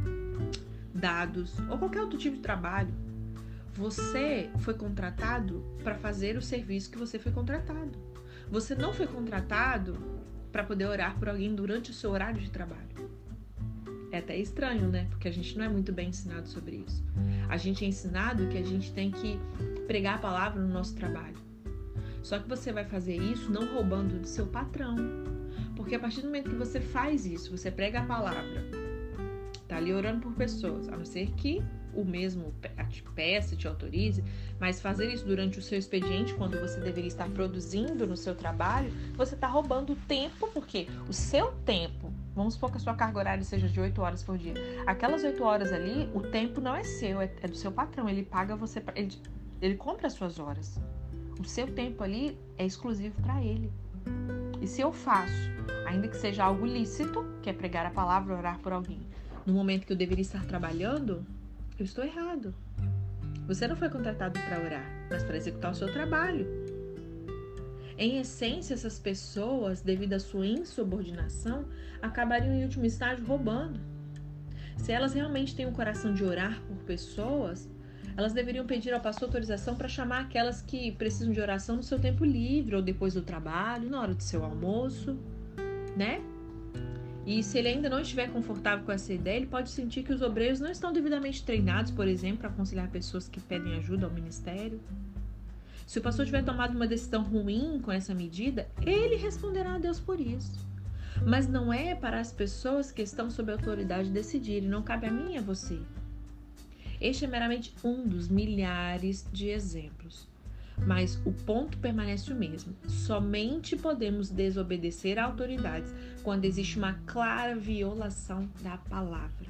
dados 0.92 1.56
ou 1.70 1.78
qualquer 1.78 2.00
outro 2.00 2.18
tipo 2.18 2.34
de 2.34 2.42
trabalho. 2.42 2.92
Você 3.76 4.48
foi 4.60 4.72
contratado 4.72 5.62
para 5.84 5.94
fazer 5.94 6.36
o 6.36 6.42
serviço 6.42 6.90
que 6.90 6.96
você 6.96 7.18
foi 7.18 7.30
contratado. 7.30 7.98
Você 8.50 8.74
não 8.74 8.92
foi 8.92 9.06
contratado 9.06 9.98
para 10.50 10.64
poder 10.64 10.86
orar 10.86 11.18
por 11.18 11.28
alguém 11.28 11.54
durante 11.54 11.90
o 11.90 11.94
seu 11.94 12.10
horário 12.10 12.40
de 12.40 12.50
trabalho. 12.50 12.86
É 14.10 14.18
até 14.18 14.34
estranho, 14.34 14.88
né? 14.88 15.06
Porque 15.10 15.28
a 15.28 15.30
gente 15.30 15.58
não 15.58 15.64
é 15.66 15.68
muito 15.68 15.92
bem 15.92 16.08
ensinado 16.08 16.48
sobre 16.48 16.84
isso. 16.88 17.04
A 17.50 17.58
gente 17.58 17.84
é 17.84 17.88
ensinado 17.88 18.46
que 18.46 18.56
a 18.56 18.62
gente 18.62 18.92
tem 18.92 19.10
que 19.10 19.38
pregar 19.86 20.14
a 20.14 20.18
palavra 20.18 20.62
no 20.62 20.72
nosso 20.72 20.94
trabalho. 20.94 21.36
Só 22.22 22.38
que 22.38 22.48
você 22.48 22.72
vai 22.72 22.84
fazer 22.86 23.16
isso 23.16 23.50
não 23.50 23.74
roubando 23.74 24.18
do 24.18 24.26
seu 24.26 24.46
patrão. 24.46 24.96
Porque 25.76 25.94
a 25.94 25.98
partir 25.98 26.22
do 26.22 26.28
momento 26.28 26.48
que 26.48 26.56
você 26.56 26.80
faz 26.80 27.26
isso, 27.26 27.54
você 27.54 27.70
prega 27.70 28.00
a 28.00 28.06
palavra, 28.06 28.64
tá 29.68 29.76
ali 29.76 29.92
orando 29.92 30.20
por 30.20 30.32
pessoas, 30.32 30.88
a 30.88 30.96
não 30.96 31.04
ser 31.04 31.30
que 31.32 31.62
o 31.96 32.04
mesmo 32.04 32.54
peça, 33.14 33.56
te 33.56 33.66
autorize, 33.66 34.22
mas 34.60 34.80
fazer 34.80 35.12
isso 35.12 35.24
durante 35.24 35.58
o 35.58 35.62
seu 35.62 35.78
expediente, 35.78 36.34
quando 36.34 36.60
você 36.60 36.78
deveria 36.80 37.08
estar 37.08 37.28
produzindo 37.30 38.06
no 38.06 38.16
seu 38.16 38.34
trabalho, 38.34 38.92
você 39.14 39.34
está 39.34 39.46
roubando 39.46 39.96
tempo, 40.06 40.48
porque 40.52 40.86
o 41.08 41.12
seu 41.12 41.52
tempo 41.64 42.12
Vamos 42.36 42.52
supor 42.52 42.70
que 42.70 42.76
a 42.76 42.80
sua 42.80 42.92
carga 42.92 43.18
horária 43.18 43.42
seja 43.42 43.66
de 43.66 43.80
8 43.80 43.98
horas 44.02 44.22
por 44.22 44.36
dia. 44.36 44.52
Aquelas 44.86 45.24
8 45.24 45.42
horas 45.42 45.72
ali, 45.72 46.06
o 46.12 46.20
tempo 46.20 46.60
não 46.60 46.76
é 46.76 46.84
seu, 46.84 47.18
é, 47.18 47.32
é 47.40 47.48
do 47.48 47.56
seu 47.56 47.72
patrão. 47.72 48.10
Ele 48.10 48.22
paga 48.22 48.54
você, 48.54 48.84
ele, 48.94 49.10
ele 49.62 49.74
compra 49.74 50.06
as 50.06 50.12
suas 50.12 50.38
horas. 50.38 50.78
O 51.40 51.44
seu 51.44 51.66
tempo 51.66 52.04
ali 52.04 52.38
é 52.58 52.66
exclusivo 52.66 53.18
para 53.22 53.42
ele. 53.42 53.72
E 54.60 54.66
se 54.66 54.82
eu 54.82 54.92
faço, 54.92 55.50
ainda 55.86 56.08
que 56.08 56.16
seja 56.16 56.44
algo 56.44 56.66
lícito, 56.66 57.24
que 57.42 57.48
é 57.48 57.54
pregar 57.54 57.86
a 57.86 57.90
palavra, 57.90 58.36
orar 58.36 58.58
por 58.58 58.70
alguém, 58.70 59.00
no 59.46 59.54
momento 59.54 59.86
que 59.86 59.92
eu 59.94 59.96
deveria 59.96 60.22
estar 60.22 60.44
trabalhando, 60.44 61.26
eu 61.78 61.84
estou 61.84 62.04
errado. 62.04 62.54
Você 63.46 63.68
não 63.68 63.76
foi 63.76 63.88
contratado 63.88 64.38
para 64.40 64.60
orar, 64.60 65.06
mas 65.10 65.22
para 65.22 65.36
executar 65.36 65.72
o 65.72 65.74
seu 65.74 65.92
trabalho. 65.92 66.46
Em 67.98 68.18
essência, 68.18 68.74
essas 68.74 68.98
pessoas, 68.98 69.80
devido 69.80 70.14
à 70.14 70.18
sua 70.18 70.46
insubordinação, 70.46 71.66
acabariam 72.02 72.54
em 72.54 72.64
último 72.64 72.84
estágio 72.84 73.24
roubando. 73.24 73.80
Se 74.76 74.92
elas 74.92 75.14
realmente 75.14 75.54
têm 75.54 75.64
o 75.64 75.70
um 75.70 75.72
coração 75.72 76.12
de 76.12 76.22
orar 76.22 76.60
por 76.62 76.76
pessoas, 76.84 77.68
elas 78.16 78.32
deveriam 78.32 78.66
pedir 78.66 78.92
ao 78.92 79.00
pastor 79.00 79.28
autorização 79.28 79.76
para 79.76 79.88
chamar 79.88 80.20
aquelas 80.20 80.60
que 80.60 80.92
precisam 80.92 81.32
de 81.32 81.40
oração 81.40 81.76
no 81.76 81.82
seu 81.82 81.98
tempo 81.98 82.24
livre 82.24 82.76
ou 82.76 82.82
depois 82.82 83.14
do 83.14 83.22
trabalho, 83.22 83.88
na 83.88 84.00
hora 84.00 84.14
do 84.14 84.22
seu 84.22 84.44
almoço, 84.44 85.18
né? 85.96 86.22
E 87.26 87.42
se 87.42 87.58
ele 87.58 87.66
ainda 87.66 87.90
não 87.90 88.00
estiver 88.00 88.30
confortável 88.30 88.84
com 88.84 88.92
essa 88.92 89.12
ideia, 89.12 89.36
ele 89.36 89.48
pode 89.48 89.70
sentir 89.70 90.04
que 90.04 90.12
os 90.12 90.22
obreiros 90.22 90.60
não 90.60 90.70
estão 90.70 90.92
devidamente 90.92 91.42
treinados, 91.42 91.90
por 91.90 92.06
exemplo, 92.06 92.38
para 92.38 92.50
aconselhar 92.50 92.88
pessoas 92.88 93.26
que 93.26 93.40
pedem 93.40 93.76
ajuda 93.76 94.06
ao 94.06 94.12
ministério. 94.12 94.80
Se 95.84 95.98
o 95.98 96.02
pastor 96.02 96.24
tiver 96.24 96.44
tomado 96.44 96.76
uma 96.76 96.86
decisão 96.86 97.24
ruim 97.24 97.80
com 97.80 97.90
essa 97.90 98.14
medida, 98.14 98.68
ele 98.80 99.16
responderá 99.16 99.74
a 99.74 99.78
Deus 99.78 99.98
por 99.98 100.20
isso. 100.20 100.64
Mas 101.26 101.48
não 101.48 101.72
é 101.72 101.96
para 101.96 102.20
as 102.20 102.30
pessoas 102.30 102.92
que 102.92 103.02
estão 103.02 103.28
sob 103.28 103.50
autoridade 103.50 104.08
decidirem, 104.08 104.68
não 104.68 104.82
cabe 104.82 105.06
a 105.06 105.10
mim 105.10 105.34
e 105.34 105.38
a 105.38 105.42
você. 105.42 105.80
Este 107.00 107.24
é 107.24 107.28
meramente 107.28 107.74
um 107.82 108.06
dos 108.06 108.28
milhares 108.28 109.26
de 109.32 109.48
exemplos. 109.48 110.28
Mas 110.84 111.20
o 111.24 111.32
ponto 111.32 111.78
permanece 111.78 112.32
o 112.32 112.36
mesmo. 112.36 112.74
Somente 112.86 113.76
podemos 113.76 114.30
desobedecer 114.30 115.18
autoridades 115.18 115.94
quando 116.22 116.44
existe 116.44 116.76
uma 116.78 116.94
clara 117.06 117.56
violação 117.56 118.48
da 118.62 118.76
palavra. 118.76 119.46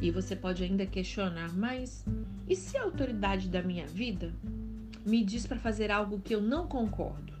E 0.00 0.10
você 0.10 0.36
pode 0.36 0.62
ainda 0.62 0.86
questionar, 0.86 1.52
mas 1.56 2.04
e 2.48 2.54
se 2.54 2.76
a 2.76 2.82
autoridade 2.82 3.48
da 3.48 3.62
minha 3.62 3.86
vida 3.86 4.32
me 5.04 5.24
diz 5.24 5.46
para 5.46 5.58
fazer 5.58 5.90
algo 5.90 6.20
que 6.20 6.34
eu 6.34 6.40
não 6.40 6.66
concordo? 6.66 7.32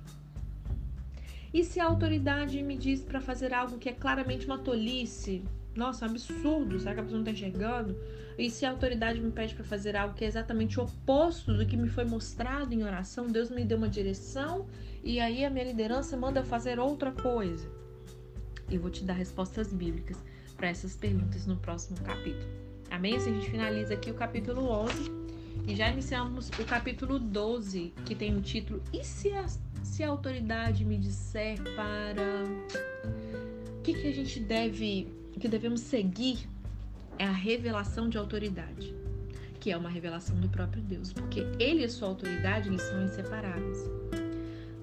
E 1.52 1.64
se 1.64 1.80
a 1.80 1.84
autoridade 1.84 2.62
me 2.62 2.76
diz 2.76 3.02
para 3.02 3.20
fazer 3.20 3.54
algo 3.54 3.78
que 3.78 3.88
é 3.88 3.92
claramente 3.92 4.46
uma 4.46 4.58
tolice? 4.58 5.42
Nossa, 5.76 6.06
um 6.06 6.10
absurdo, 6.10 6.78
será 6.78 6.94
que 6.94 7.00
a 7.00 7.02
pessoa 7.02 7.22
não 7.22 7.30
está 7.30 7.32
enxergando? 7.32 7.96
E 8.38 8.50
se 8.50 8.64
a 8.64 8.70
autoridade 8.70 9.20
me 9.20 9.30
pede 9.30 9.54
para 9.54 9.64
fazer 9.64 9.96
algo 9.96 10.14
que 10.14 10.24
é 10.24 10.28
exatamente 10.28 10.78
o 10.80 10.84
oposto 10.84 11.54
do 11.54 11.64
que 11.66 11.76
me 11.76 11.88
foi 11.88 12.04
mostrado 12.04 12.72
em 12.72 12.82
oração, 12.82 13.26
Deus 13.26 13.50
me 13.50 13.64
deu 13.64 13.78
uma 13.78 13.88
direção 13.88 14.66
e 15.04 15.20
aí 15.20 15.44
a 15.44 15.50
minha 15.50 15.64
liderança 15.64 16.16
manda 16.16 16.40
eu 16.40 16.44
fazer 16.44 16.78
outra 16.78 17.12
coisa. 17.12 17.68
Eu 18.70 18.80
vou 18.80 18.90
te 18.90 19.04
dar 19.04 19.14
respostas 19.14 19.72
bíblicas 19.72 20.16
para 20.56 20.68
essas 20.68 20.96
perguntas 20.96 21.46
no 21.46 21.56
próximo 21.56 21.98
capítulo. 22.00 22.50
Amém? 22.90 23.16
Assim 23.16 23.30
a 23.30 23.34
gente 23.34 23.50
finaliza 23.50 23.94
aqui 23.94 24.10
o 24.10 24.14
capítulo 24.14 24.68
11 24.68 25.10
e 25.66 25.74
já 25.74 25.88
iniciamos 25.88 26.48
o 26.50 26.64
capítulo 26.64 27.18
12, 27.18 27.92
que 28.04 28.14
tem 28.14 28.36
o 28.36 28.40
título 28.40 28.82
E 28.92 29.02
se 29.04 29.32
a, 29.32 29.46
se 29.82 30.02
a 30.02 30.08
autoridade 30.08 30.84
me 30.84 30.96
disser 30.96 31.58
para. 31.74 32.44
O 33.78 33.82
que, 33.82 33.94
que 33.94 34.08
a 34.08 34.12
gente 34.12 34.40
deve. 34.40 35.08
O 35.36 35.38
que 35.38 35.48
devemos 35.48 35.82
seguir 35.82 36.48
é 37.18 37.24
a 37.26 37.30
revelação 37.30 38.08
de 38.08 38.16
autoridade, 38.16 38.94
que 39.60 39.70
é 39.70 39.76
uma 39.76 39.90
revelação 39.90 40.40
do 40.40 40.48
próprio 40.48 40.82
Deus, 40.82 41.12
porque 41.12 41.40
ele 41.60 41.84
e 41.84 41.88
sua 41.90 42.08
autoridade 42.08 42.70
eles 42.70 42.80
são 42.80 43.04
inseparáveis. 43.04 43.78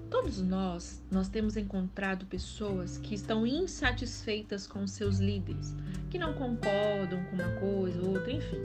Todos 0.08 0.40
nós, 0.40 1.02
nós 1.10 1.28
temos 1.28 1.56
encontrado 1.56 2.24
pessoas 2.26 2.98
que 2.98 3.16
estão 3.16 3.44
insatisfeitas 3.44 4.64
com 4.64 4.86
seus 4.86 5.18
líderes, 5.18 5.74
que 6.08 6.18
não 6.18 6.32
concordam 6.34 7.20
com 7.24 7.34
uma 7.34 7.50
coisa 7.58 8.00
ou 8.00 8.10
outra, 8.10 8.30
enfim. 8.30 8.60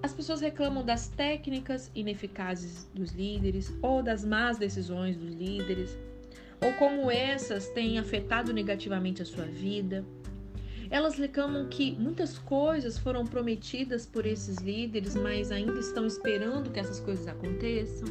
As 0.00 0.14
pessoas 0.14 0.40
reclamam 0.40 0.84
das 0.84 1.08
técnicas 1.08 1.90
ineficazes 1.92 2.88
dos 2.94 3.10
líderes 3.10 3.76
ou 3.82 4.00
das 4.00 4.24
más 4.24 4.58
decisões 4.58 5.16
dos 5.16 5.34
líderes, 5.34 5.98
ou 6.60 6.72
como 6.74 7.10
essas 7.10 7.68
têm 7.70 7.98
afetado 7.98 8.52
negativamente 8.52 9.22
a 9.22 9.24
sua 9.24 9.44
vida. 9.44 10.04
Elas 10.90 11.16
reclamam 11.16 11.68
que 11.68 11.92
muitas 11.98 12.38
coisas 12.38 12.98
foram 12.98 13.24
prometidas 13.24 14.06
por 14.06 14.24
esses 14.26 14.58
líderes, 14.58 15.16
mas 15.16 15.50
ainda 15.50 15.78
estão 15.78 16.06
esperando 16.06 16.70
que 16.70 16.78
essas 16.78 17.00
coisas 17.00 17.26
aconteçam. 17.26 18.08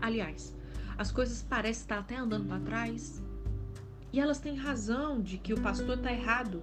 Aliás, 0.00 0.54
as 0.96 1.12
coisas 1.12 1.42
parecem 1.42 1.82
estar 1.82 1.98
até 1.98 2.16
andando 2.16 2.46
para 2.46 2.60
trás. 2.60 3.22
E 4.12 4.20
elas 4.20 4.38
têm 4.38 4.56
razão 4.56 5.20
de 5.20 5.36
que 5.36 5.52
o 5.52 5.60
pastor 5.60 5.98
está 5.98 6.12
errado. 6.12 6.62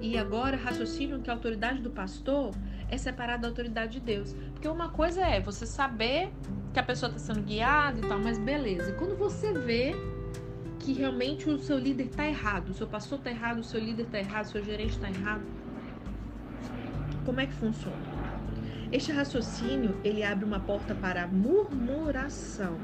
E 0.00 0.18
agora 0.18 0.56
raciocinam 0.56 1.20
que 1.20 1.30
a 1.30 1.32
autoridade 1.32 1.80
do 1.80 1.90
pastor 1.90 2.52
é 2.90 2.98
separada 2.98 3.42
da 3.42 3.48
autoridade 3.48 3.94
de 3.94 4.00
Deus. 4.00 4.34
Porque 4.52 4.68
uma 4.68 4.88
coisa 4.88 5.20
é 5.20 5.40
você 5.40 5.64
saber 5.64 6.32
que 6.72 6.80
a 6.80 6.82
pessoa 6.82 7.10
está 7.10 7.32
sendo 7.32 7.44
guiada 7.44 8.00
e 8.00 8.08
tal, 8.08 8.18
mas 8.18 8.36
beleza. 8.38 8.90
E 8.90 8.94
quando 8.94 9.16
você 9.16 9.52
vê 9.52 9.94
que 10.84 10.92
realmente 10.92 11.48
o 11.48 11.58
seu 11.58 11.78
líder 11.78 12.08
está 12.08 12.26
errado, 12.26 12.68
o 12.68 12.74
seu 12.74 12.86
pastor 12.86 13.16
está 13.16 13.30
errado, 13.30 13.58
o 13.60 13.64
seu 13.64 13.80
líder 13.80 14.02
está 14.02 14.18
errado, 14.18 14.44
o 14.44 14.48
seu 14.50 14.62
gerente 14.62 14.90
está 14.90 15.08
errado. 15.08 15.42
Como 17.24 17.40
é 17.40 17.46
que 17.46 17.54
funciona? 17.54 17.96
Este 18.92 19.10
raciocínio 19.10 19.96
ele 20.04 20.22
abre 20.22 20.44
uma 20.44 20.60
porta 20.60 20.94
para 20.94 21.24
a 21.24 21.26
murmuração, 21.26 22.76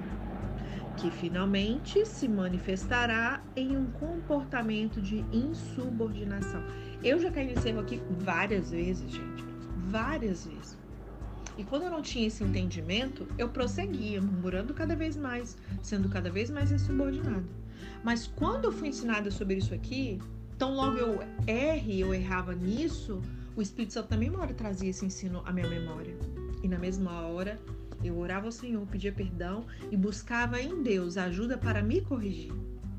que 0.97 1.11
finalmente 1.11 2.07
se 2.07 2.27
manifestará 2.27 3.43
em 3.55 3.77
um 3.77 3.91
comportamento 3.91 4.99
de 5.03 5.23
insubordinação. 5.31 6.63
Eu 7.05 7.19
já 7.19 7.31
caí 7.31 7.49
nesse 7.49 7.69
erro 7.69 7.81
aqui 7.81 8.01
várias 8.19 8.71
vezes, 8.71 9.11
gente, 9.13 9.45
várias 9.89 10.47
vezes. 10.47 10.79
E 11.59 11.65
quando 11.65 11.83
eu 11.83 11.91
não 11.91 12.01
tinha 12.01 12.27
esse 12.27 12.43
entendimento, 12.43 13.29
eu 13.37 13.51
prosseguia, 13.51 14.23
murmurando 14.23 14.73
cada 14.73 14.97
vez 14.97 15.19
mais, 15.19 15.59
sendo 15.83 16.09
cada 16.09 16.31
vez 16.31 16.49
mais 16.49 16.73
insubordinada. 16.73 17.60
Mas 18.03 18.27
quando 18.27 18.67
eu 18.67 18.73
fui 18.73 18.89
ensinada 18.89 19.31
sobre 19.31 19.57
isso 19.57 19.75
aqui, 19.75 20.19
tão 20.59 20.75
logo 20.75 20.97
eu 20.97 21.21
erre, 21.47 22.01
eu 22.01 22.15
errava 22.15 22.55
nisso, 22.55 23.21
o 23.57 23.63
Espírito 23.63 23.95
Santo 23.95 24.09
também 24.09 24.31
uma 24.31 24.41
hora 24.41 24.55
trazia 24.55 24.91
esse 24.91 25.05
ensino 25.05 25.43
à 25.45 25.53
minha 25.53 25.69
memória. 25.69 26.17
E 26.63 26.69
na 26.69 26.79
mesma 26.79 27.23
hora 27.23 27.61
eu 28.03 28.19
orava 28.19 28.47
ao 28.47 28.53
Senhor, 28.53 28.87
pedia 28.87 29.13
perdão 29.13 29.65
e 29.91 29.97
buscava 29.97 30.61
em 30.61 30.83
Deus 30.83 31.17
ajuda 31.17 31.59
para 31.59 31.83
me 31.83 32.01
corrigir. 32.01 32.53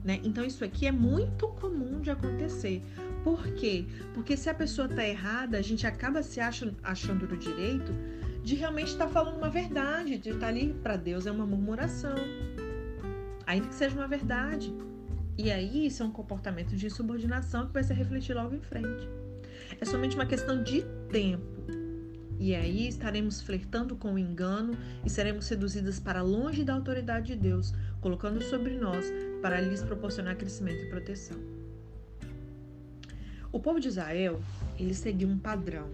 Né? 0.03 0.19
Então 0.23 0.43
isso 0.43 0.63
aqui 0.63 0.87
é 0.87 0.91
muito 0.91 1.47
comum 1.47 2.01
de 2.01 2.09
acontecer. 2.09 2.81
Por 3.23 3.43
quê? 3.53 3.85
Porque 4.13 4.35
se 4.35 4.49
a 4.49 4.53
pessoa 4.53 4.87
está 4.87 5.07
errada, 5.07 5.57
a 5.57 5.61
gente 5.61 5.85
acaba 5.85 6.23
se 6.23 6.39
achando, 6.39 6.75
achando 6.83 7.27
no 7.27 7.37
direito 7.37 7.93
de 8.43 8.55
realmente 8.55 8.87
estar 8.87 9.05
tá 9.05 9.11
falando 9.11 9.37
uma 9.37 9.49
verdade, 9.49 10.17
de 10.17 10.29
estar 10.29 10.41
tá 10.41 10.47
ali 10.47 10.73
para 10.81 10.97
Deus 10.97 11.27
é 11.27 11.31
uma 11.31 11.45
murmuração. 11.45 12.15
Ainda 13.51 13.67
que 13.67 13.75
seja 13.75 13.93
uma 13.97 14.07
verdade. 14.07 14.73
E 15.37 15.51
aí, 15.51 15.85
isso 15.85 16.01
é 16.01 16.05
um 16.05 16.11
comportamento 16.11 16.73
de 16.73 16.85
insubordinação 16.85 17.67
que 17.67 17.73
vai 17.73 17.83
se 17.83 17.93
refletir 17.93 18.33
logo 18.33 18.55
em 18.55 18.61
frente. 18.61 19.09
É 19.77 19.83
somente 19.83 20.15
uma 20.15 20.25
questão 20.25 20.63
de 20.63 20.85
tempo. 21.09 21.43
E 22.39 22.55
aí 22.55 22.87
estaremos 22.87 23.41
flertando 23.41 23.97
com 23.97 24.13
o 24.13 24.17
engano 24.17 24.73
e 25.05 25.09
seremos 25.09 25.43
seduzidas 25.43 25.99
para 25.99 26.21
longe 26.21 26.63
da 26.63 26.73
autoridade 26.73 27.27
de 27.27 27.35
Deus, 27.35 27.73
colocando 27.99 28.41
sobre 28.41 28.77
nós 28.77 29.11
para 29.41 29.59
lhes 29.59 29.83
proporcionar 29.83 30.37
crescimento 30.37 30.85
e 30.85 30.89
proteção. 30.89 31.37
O 33.51 33.59
povo 33.59 33.81
de 33.81 33.89
Israel, 33.89 34.41
ele 34.79 34.93
seguiu 34.93 35.27
um 35.27 35.37
padrão. 35.37 35.89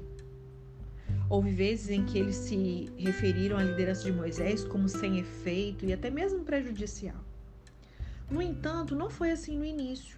Houve 1.28 1.52
vezes 1.54 1.90
em 1.90 2.06
que 2.06 2.20
eles 2.20 2.36
se 2.36 2.88
referiram 3.00 3.58
à 3.58 3.64
liderança 3.64 4.04
de 4.04 4.12
Moisés 4.12 4.64
como 4.64 4.88
sem 4.88 5.18
efeito 5.18 5.86
e 5.86 5.92
até 5.92 6.12
mesmo 6.12 6.44
prejudicial. 6.44 7.27
No 8.30 8.42
entanto, 8.42 8.96
não 8.96 9.10
foi 9.10 9.32
assim 9.32 9.58
no 9.58 9.64
início. 9.64 10.18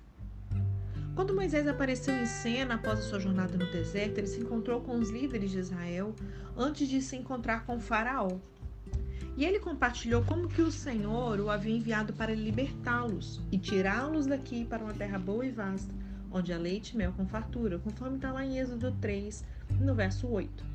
Quando 1.16 1.36
Moisés 1.36 1.68
apareceu 1.68 2.16
em 2.16 2.26
cena 2.26 2.76
após 2.76 3.00
a 3.00 3.04
sua 3.04 3.20
jornada 3.20 3.58
no 3.58 3.72
deserto, 3.72 4.18
ele 4.18 4.28
se 4.28 4.40
encontrou 4.40 4.82
com 4.82 4.98
os 4.98 5.10
líderes 5.10 5.52
de 5.52 5.60
Israel 5.60 6.16
antes 6.58 6.88
de 6.88 7.02
se 7.02 7.16
encontrar 7.16 7.66
com 7.66 7.80
faraó. 7.80 8.40
E 9.38 9.46
ele 9.46 9.60
compartilhou 9.60 10.24
como 10.24 10.48
que 10.48 10.62
o 10.62 10.72
Senhor 10.72 11.40
o 11.40 11.50
havia 11.50 11.76
enviado 11.76 12.12
para 12.14 12.34
libertá-los 12.34 13.42
e 13.52 13.58
tirá-los 13.58 14.26
daqui 14.26 14.66
para 14.66 14.84
uma 14.84 14.94
terra 14.94 15.20
boa 15.20 15.46
e 15.46 15.52
vasta, 15.52 15.94
onde 16.32 16.52
há 16.52 16.58
leite 16.58 16.92
e 16.94 16.98
mel 16.98 17.14
com 17.14 17.28
fartura, 17.28 17.80
conforme 17.80 18.16
está 18.16 18.32
lá 18.32 18.44
em 18.44 18.58
Êxodo 18.58 18.92
3, 19.00 19.44
no 19.80 19.94
verso 19.94 20.28
8. 20.28 20.66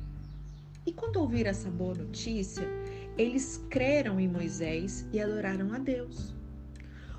E 0.85 0.93
quando 0.93 1.17
ouviram 1.17 1.49
essa 1.49 1.69
boa 1.69 1.95
notícia, 1.95 2.67
eles 3.17 3.65
creram 3.69 4.19
em 4.19 4.27
Moisés 4.27 5.07
e 5.11 5.19
adoraram 5.19 5.73
a 5.73 5.79
Deus. 5.79 6.35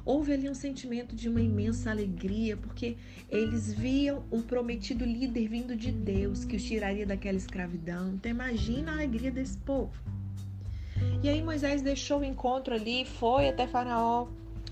Houve 0.07 0.33
ali 0.33 0.49
um 0.49 0.55
sentimento 0.55 1.17
de 1.17 1.29
uma 1.29 1.41
imensa 1.41 1.91
alegria, 1.91 2.57
porque 2.57 2.97
eles 3.29 3.75
viam 3.75 4.23
um 4.31 4.41
prometido 4.41 5.05
líder 5.05 5.49
vindo 5.49 5.75
de 5.75 5.91
Deus 5.91 6.45
que 6.45 6.55
os 6.55 6.63
tiraria 6.63 7.05
daquela 7.05 7.37
escravidão. 7.37 8.15
Então 8.15 8.31
imagina 8.31 8.93
a 8.93 8.95
alegria 8.95 9.33
desse 9.33 9.59
povo. 9.59 9.93
E 11.25 11.29
aí 11.29 11.43
Moisés 11.43 11.83
deixou 11.83 12.21
o 12.21 12.25
encontro 12.25 12.73
ali, 12.73 13.05
foi 13.05 13.49
até 13.49 13.67
Faraó, 13.67 14.29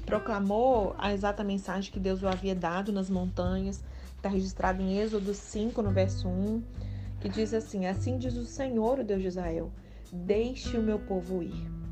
proclamou 0.06 0.94
a 0.96 1.12
exata 1.12 1.42
mensagem 1.42 1.92
que 1.92 1.98
Deus 1.98 2.22
o 2.22 2.28
havia 2.28 2.54
dado 2.54 2.92
nas 2.92 3.10
montanhas, 3.10 3.82
está 4.16 4.28
registrado 4.28 4.80
em 4.80 5.00
Êxodo 5.00 5.34
5, 5.34 5.82
no 5.82 5.90
verso 5.90 6.28
1, 6.28 6.62
que 7.20 7.28
diz 7.28 7.52
assim: 7.52 7.86
Assim 7.86 8.18
diz 8.18 8.36
o 8.36 8.44
Senhor, 8.44 9.00
o 9.00 9.04
Deus 9.04 9.20
de 9.20 9.28
Israel: 9.28 9.72
Deixe 10.12 10.78
o 10.78 10.82
meu 10.82 11.00
povo 11.00 11.42
ir. 11.42 11.83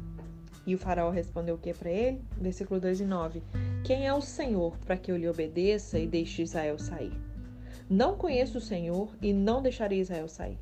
E 0.67 0.75
o 0.75 0.79
faraó 0.79 1.11
respondeu 1.11 1.57
o 1.57 1.59
que 1.59 1.75
para 1.75 1.91
ele? 1.91 2.23
Versículo 2.37 2.81
2 2.81 3.01
e 3.01 3.05
9. 3.05 3.43
Quem 3.85 4.07
é 4.07 4.15
o 4.15 4.21
Senhor 4.21 4.77
para 4.87 4.97
que 4.97 5.11
eu 5.11 5.17
lhe 5.17 5.29
obedeça 5.29 5.99
e 5.99 6.07
deixe 6.07 6.43
Israel 6.43 6.79
sair? 6.79 7.13
Não 7.91 8.17
conheço 8.17 8.59
o 8.59 8.61
Senhor 8.61 9.11
e 9.21 9.33
não 9.33 9.61
deixarei 9.61 10.01
Israel 10.01 10.29
sair. 10.29 10.59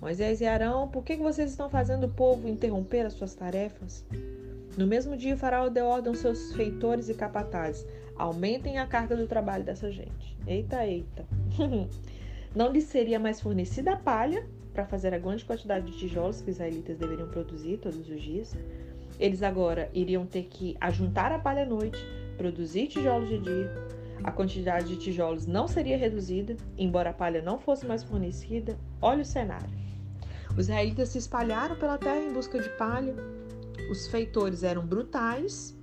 Moisés 0.00 0.40
e 0.40 0.46
Arão, 0.46 0.88
por 0.88 1.04
que 1.04 1.16
vocês 1.16 1.50
estão 1.50 1.68
fazendo 1.68 2.04
o 2.04 2.10
povo 2.10 2.48
interromper 2.48 3.04
as 3.04 3.12
suas 3.12 3.34
tarefas? 3.34 4.04
No 4.76 4.86
mesmo 4.86 5.16
dia, 5.16 5.34
o 5.34 5.38
faraó 5.38 5.68
deu 5.68 5.86
ordem 5.86 6.08
aos 6.08 6.20
seus 6.20 6.54
feitores 6.54 7.08
e 7.10 7.14
capatazes: 7.14 7.86
aumentem 8.16 8.78
a 8.78 8.86
carga 8.86 9.14
do 9.14 9.26
trabalho 9.26 9.64
dessa 9.64 9.90
gente. 9.90 10.36
Eita, 10.46 10.86
eita. 10.86 11.26
não 12.54 12.72
lhes 12.72 12.84
seria 12.84 13.18
mais 13.18 13.40
fornecida 13.40 13.92
a 13.92 13.96
palha 13.96 14.46
para 14.72 14.86
fazer 14.86 15.12
a 15.12 15.18
grande 15.18 15.44
quantidade 15.44 15.90
de 15.90 15.98
tijolos 15.98 16.40
que 16.40 16.50
os 16.50 16.56
israelitas 16.56 16.96
deveriam 16.96 17.28
produzir 17.28 17.78
todos 17.78 18.08
os 18.08 18.22
dias. 18.22 18.56
Eles 19.20 19.42
agora 19.42 19.90
iriam 19.92 20.24
ter 20.24 20.44
que 20.44 20.78
ajuntar 20.80 21.30
a 21.30 21.38
palha 21.38 21.64
à 21.64 21.66
noite, 21.66 22.02
produzir 22.38 22.86
tijolos 22.86 23.28
de 23.28 23.38
dia. 23.38 23.70
A 24.24 24.32
quantidade 24.32 24.88
de 24.88 24.96
tijolos 24.96 25.46
não 25.46 25.68
seria 25.68 25.98
reduzida, 25.98 26.56
embora 26.78 27.10
a 27.10 27.12
palha 27.12 27.42
não 27.42 27.58
fosse 27.58 27.84
mais 27.84 28.02
fornecida. 28.02 28.78
Olha 29.00 29.20
o 29.20 29.24
cenário. 29.24 29.68
Os 30.52 30.60
israelitas 30.60 31.10
se 31.10 31.18
espalharam 31.18 31.76
pela 31.76 31.98
terra 31.98 32.18
em 32.18 32.32
busca 32.32 32.58
de 32.58 32.70
palha. 32.70 33.14
Os 33.90 34.06
feitores 34.06 34.62
eram 34.62 34.86
brutais, 34.86 35.76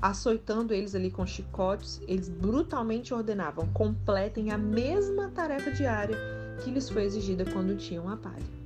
açoitando 0.00 0.72
eles 0.72 0.94
ali 0.94 1.10
com 1.10 1.26
chicotes. 1.26 2.00
Eles 2.06 2.28
brutalmente 2.28 3.12
ordenavam: 3.12 3.66
completem 3.72 4.52
a 4.52 4.58
mesma 4.58 5.28
tarefa 5.30 5.72
diária 5.72 6.16
que 6.62 6.70
lhes 6.70 6.88
foi 6.88 7.02
exigida 7.02 7.44
quando 7.44 7.76
tinham 7.76 8.08
a 8.08 8.16
palha. 8.16 8.60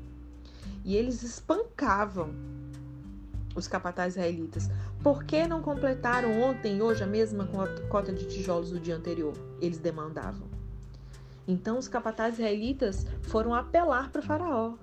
E 0.84 0.94
eles 0.94 1.22
espancavam 1.22 2.53
os 3.54 3.68
capatazes 3.68 4.16
israelitas. 4.16 4.68
Por 5.02 5.24
que 5.24 5.46
não 5.46 5.62
completaram 5.62 6.42
ontem 6.42 6.78
e 6.78 6.82
hoje 6.82 7.04
a 7.04 7.06
mesma 7.06 7.48
cota 7.88 8.12
de 8.12 8.26
tijolos 8.26 8.70
do 8.70 8.80
dia 8.80 8.96
anterior? 8.96 9.34
Eles 9.60 9.78
demandavam. 9.78 10.48
Então 11.46 11.78
os 11.78 11.88
capatazes 11.88 12.38
israelitas 12.38 13.06
foram 13.22 13.54
apelar 13.54 14.10
para 14.10 14.20
o 14.20 14.24
faraó. 14.24 14.74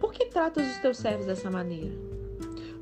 Por 0.00 0.12
que 0.12 0.26
tratas 0.26 0.66
os 0.66 0.78
teus 0.78 0.98
servos 0.98 1.26
dessa 1.26 1.50
maneira? 1.50 1.94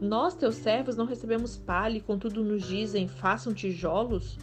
Nós, 0.00 0.34
teus 0.34 0.54
servos, 0.54 0.96
não 0.96 1.04
recebemos 1.04 1.58
palha 1.58 1.98
e 1.98 2.00
contudo 2.00 2.42
nos 2.42 2.62
dizem, 2.62 3.06
façam 3.06 3.52
tijolos? 3.52 4.38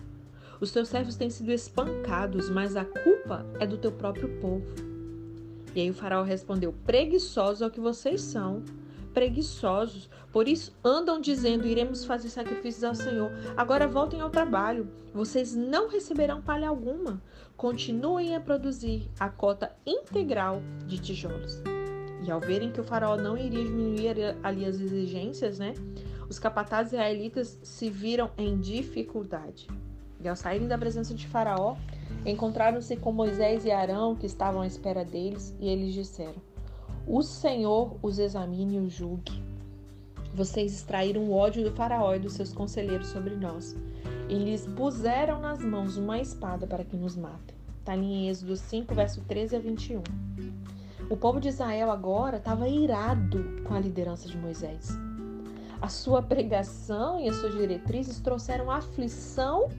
Os 0.59 0.71
teus 0.71 0.87
servos 0.87 1.15
têm 1.15 1.29
sido 1.29 1.51
espancados, 1.51 2.49
mas 2.49 2.75
a 2.75 2.85
culpa 2.85 3.45
é 3.59 3.65
do 3.65 3.77
teu 3.77 3.91
próprio 3.91 4.29
povo. 4.39 4.65
E 5.75 5.81
aí 5.81 5.89
o 5.89 5.93
faraó 5.93 6.23
respondeu, 6.23 6.73
preguiçosos 6.85 7.61
é 7.61 7.67
o 7.67 7.71
que 7.71 7.79
vocês 7.79 8.21
são 8.21 8.63
preguiçosos, 9.17 10.07
por 10.31 10.47
isso 10.47 10.77
andam 10.83 11.19
dizendo: 11.19 11.65
iremos 11.65 12.05
fazer 12.05 12.29
sacrifícios 12.29 12.83
ao 12.83 12.93
Senhor. 12.93 13.31
Agora 13.57 13.87
voltem 13.87 14.21
ao 14.21 14.29
trabalho, 14.29 14.91
vocês 15.11 15.55
não 15.55 15.89
receberão 15.89 16.39
palha 16.39 16.69
alguma. 16.69 17.19
Continuem 17.55 18.35
a 18.35 18.39
produzir 18.39 19.09
a 19.19 19.27
cota 19.27 19.75
integral 19.87 20.61
de 20.85 20.99
tijolos. 20.99 21.63
E 22.23 22.29
ao 22.29 22.39
verem 22.39 22.71
que 22.71 22.79
o 22.79 22.83
faraó 22.83 23.17
não 23.17 23.35
iria 23.35 23.63
diminuir 23.63 24.37
ali 24.43 24.63
as 24.63 24.79
exigências, 24.79 25.57
né? 25.57 25.73
Os 26.29 26.37
capatazes 26.37 26.93
israelitas 26.93 27.59
se 27.63 27.89
viram 27.89 28.29
em 28.37 28.59
dificuldade. 28.59 29.67
E 30.23 30.27
ao 30.27 30.35
saírem 30.35 30.67
da 30.67 30.77
presença 30.77 31.15
de 31.15 31.27
Faraó, 31.27 31.75
encontraram-se 32.23 32.95
com 32.97 33.11
Moisés 33.11 33.65
e 33.65 33.71
Arão, 33.71 34.15
que 34.15 34.25
estavam 34.25 34.61
à 34.61 34.67
espera 34.67 35.05
deles, 35.05 35.55
e 35.59 35.67
eles 35.69 35.93
disseram: 35.93 36.41
o 37.07 37.21
Senhor 37.23 37.97
os 38.03 38.19
examine 38.19 38.75
e 38.75 38.79
os 38.79 38.91
julgue. 38.91 39.41
Vocês 40.33 40.73
extraíram 40.73 41.23
o 41.23 41.31
ódio 41.31 41.63
do 41.63 41.71
Faraó 41.71 42.13
e 42.13 42.19
dos 42.19 42.33
seus 42.33 42.51
conselheiros 42.51 43.07
sobre 43.07 43.33
nós, 43.35 43.75
e 44.27 44.35
lhes 44.35 44.67
puseram 44.67 45.39
nas 45.39 45.63
mãos 45.63 45.95
uma 45.95 46.19
espada 46.19 46.67
para 46.67 46.83
que 46.83 46.97
nos 46.97 47.15
matem. 47.15 47.55
Está 47.79 47.95
em 47.95 48.27
Êxodo 48.27 48.57
5, 48.57 48.93
verso 48.93 49.21
13 49.21 49.55
a 49.55 49.59
21. 49.59 50.03
O 51.09 51.15
povo 51.15 51.39
de 51.39 51.47
Israel 51.47 51.89
agora 51.89 52.35
estava 52.35 52.67
irado 52.67 53.63
com 53.63 53.73
a 53.73 53.79
liderança 53.79 54.27
de 54.27 54.37
Moisés. 54.37 54.89
A 55.81 55.87
sua 55.87 56.21
pregação 56.21 57.21
e 57.21 57.29
as 57.29 57.37
suas 57.37 57.53
diretrizes 57.53 58.19
trouxeram 58.19 58.69
aflição 58.69 59.69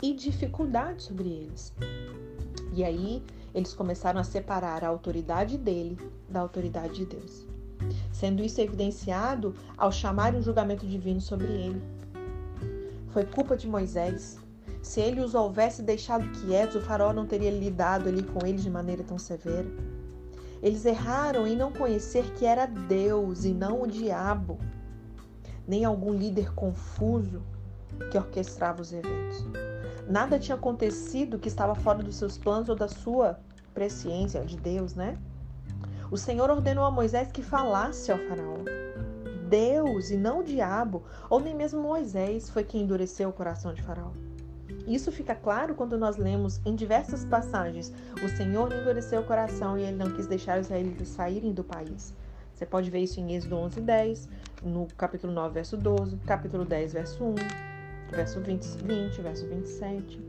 e 0.00 0.14
dificuldade 0.14 1.02
sobre 1.02 1.28
eles. 1.28 1.74
E 2.72 2.84
aí, 2.84 3.20
eles 3.54 3.74
começaram 3.74 4.20
a 4.20 4.24
separar 4.24 4.84
a 4.84 4.88
autoridade 4.88 5.56
dele 5.56 5.98
da 6.28 6.40
autoridade 6.40 6.94
de 6.94 7.06
Deus, 7.06 7.46
sendo 8.12 8.42
isso 8.42 8.60
evidenciado 8.60 9.54
ao 9.76 9.90
chamar 9.90 10.34
um 10.34 10.42
julgamento 10.42 10.86
divino 10.86 11.20
sobre 11.20 11.46
ele. 11.46 11.82
Foi 13.08 13.24
culpa 13.24 13.56
de 13.56 13.66
Moisés. 13.66 14.38
Se 14.82 15.00
ele 15.00 15.20
os 15.20 15.34
houvesse 15.34 15.82
deixado 15.82 16.28
quietos, 16.40 16.76
o 16.76 16.80
faraó 16.80 17.12
não 17.12 17.26
teria 17.26 17.50
lidado 17.50 18.08
ali 18.08 18.22
com 18.22 18.46
eles 18.46 18.62
de 18.62 18.70
maneira 18.70 19.02
tão 19.02 19.18
severa. 19.18 19.66
Eles 20.62 20.84
erraram 20.84 21.46
em 21.46 21.56
não 21.56 21.72
conhecer 21.72 22.24
que 22.34 22.44
era 22.44 22.66
Deus 22.66 23.44
e 23.44 23.52
não 23.52 23.82
o 23.82 23.86
diabo, 23.86 24.58
nem 25.66 25.84
algum 25.84 26.12
líder 26.12 26.52
confuso 26.54 27.42
que 28.10 28.18
orquestrava 28.18 28.82
os 28.82 28.92
eventos. 28.92 29.44
Nada 30.08 30.38
tinha 30.38 30.56
acontecido 30.56 31.38
que 31.38 31.48
estava 31.48 31.74
fora 31.74 32.02
dos 32.02 32.16
seus 32.16 32.38
planos 32.38 32.70
ou 32.70 32.74
da 32.74 32.88
sua 32.88 33.38
presciência 33.74 34.42
de 34.42 34.56
Deus, 34.56 34.94
né? 34.94 35.18
O 36.10 36.16
Senhor 36.16 36.48
ordenou 36.48 36.86
a 36.86 36.90
Moisés 36.90 37.30
que 37.30 37.42
falasse 37.42 38.10
ao 38.10 38.16
faraó. 38.16 38.56
Deus 39.50 40.10
e 40.10 40.16
não 40.16 40.40
o 40.40 40.44
diabo, 40.44 41.02
ou 41.28 41.40
nem 41.40 41.54
mesmo 41.54 41.82
Moisés 41.82 42.48
foi 42.48 42.64
quem 42.64 42.82
endureceu 42.82 43.28
o 43.28 43.32
coração 43.32 43.74
de 43.74 43.82
faraó. 43.82 44.10
Isso 44.86 45.12
fica 45.12 45.34
claro 45.34 45.74
quando 45.74 45.98
nós 45.98 46.16
lemos 46.16 46.58
em 46.64 46.74
diversas 46.74 47.26
passagens: 47.26 47.92
o 48.24 48.28
Senhor 48.30 48.72
endureceu 48.72 49.20
o 49.20 49.26
coração 49.26 49.78
e 49.78 49.82
ele 49.82 49.96
não 49.96 50.10
quis 50.10 50.26
deixar 50.26 50.58
os 50.58 50.66
israelitas 50.66 51.08
saírem 51.08 51.52
do 51.52 51.62
país. 51.62 52.14
Você 52.54 52.64
pode 52.64 52.90
ver 52.90 53.00
isso 53.00 53.20
em 53.20 53.34
Êxodo 53.34 53.56
11, 53.56 53.80
10, 53.82 54.28
no 54.62 54.88
capítulo 54.96 55.34
9, 55.34 55.54
verso 55.54 55.76
12, 55.76 56.16
capítulo 56.26 56.64
10, 56.64 56.92
verso 56.94 57.22
1, 57.22 57.34
verso 58.10 58.40
20, 58.40 58.64
20 58.84 59.20
verso 59.20 59.46
27. 59.46 60.20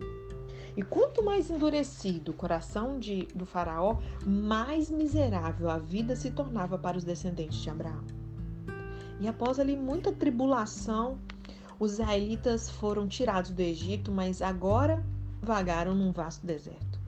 E 0.78 0.82
quanto 0.84 1.24
mais 1.24 1.50
endurecido 1.50 2.32
o 2.32 2.34
coração 2.36 3.00
de, 3.00 3.28
do 3.36 3.46
faraó, 3.46 3.98
mais 4.26 4.89
miserável 4.89 5.70
a 5.70 5.78
vida 5.78 6.15
se 6.15 6.32
tornava 6.32 6.78
para 6.78 6.98
os 6.98 7.04
descendentes 7.04 7.60
de 7.60 7.70
Abraão. 7.70 8.04
E 9.20 9.28
após 9.28 9.60
ali 9.60 9.76
muita 9.76 10.12
tribulação, 10.12 11.18
os 11.78 11.94
israelitas 11.94 12.70
foram 12.70 13.08
tirados 13.08 13.52
do 13.52 13.62
Egito, 13.62 14.12
mas 14.12 14.42
agora 14.42 15.04
vagaram 15.42 15.94
num 15.94 16.12
vasto 16.12 16.46
deserto. 16.46 17.00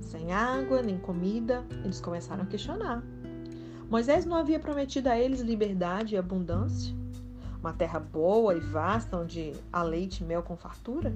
Sem 0.00 0.32
água 0.32 0.82
nem 0.82 0.98
comida, 0.98 1.64
eles 1.84 2.00
começaram 2.00 2.44
a 2.44 2.46
questionar. 2.46 3.02
Moisés 3.90 4.24
não 4.24 4.36
havia 4.36 4.60
prometido 4.60 5.08
a 5.08 5.18
eles 5.18 5.40
liberdade 5.40 6.14
e 6.14 6.18
abundância? 6.18 6.94
Uma 7.62 7.72
terra 7.72 8.00
boa 8.00 8.56
e 8.56 8.58
vasta 8.58 9.16
onde 9.16 9.54
há 9.72 9.84
leite 9.84 10.24
e 10.24 10.26
mel 10.26 10.42
com 10.42 10.56
fartura? 10.56 11.12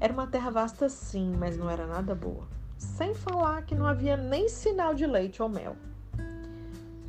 Era 0.00 0.12
uma 0.12 0.26
terra 0.26 0.50
vasta 0.50 0.88
sim, 0.88 1.32
mas 1.38 1.56
não 1.56 1.70
era 1.70 1.86
nada 1.86 2.12
boa. 2.12 2.48
Sem 2.76 3.14
falar 3.14 3.62
que 3.62 3.72
não 3.72 3.86
havia 3.86 4.16
nem 4.16 4.48
sinal 4.48 4.94
de 4.94 5.06
leite 5.06 5.40
ou 5.40 5.48
mel. 5.48 5.76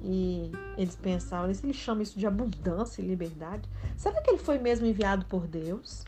E 0.03 0.51
eles 0.77 0.95
pensavam, 0.95 1.49
ele 1.49 1.73
chama 1.73 2.03
isso 2.03 2.19
de 2.19 2.27
abundância 2.27 3.01
e 3.01 3.07
liberdade, 3.07 3.67
será 3.97 4.21
que 4.21 4.29
ele 4.29 4.37
foi 4.37 4.59
mesmo 4.59 4.85
enviado 4.85 5.25
por 5.25 5.47
Deus? 5.47 6.05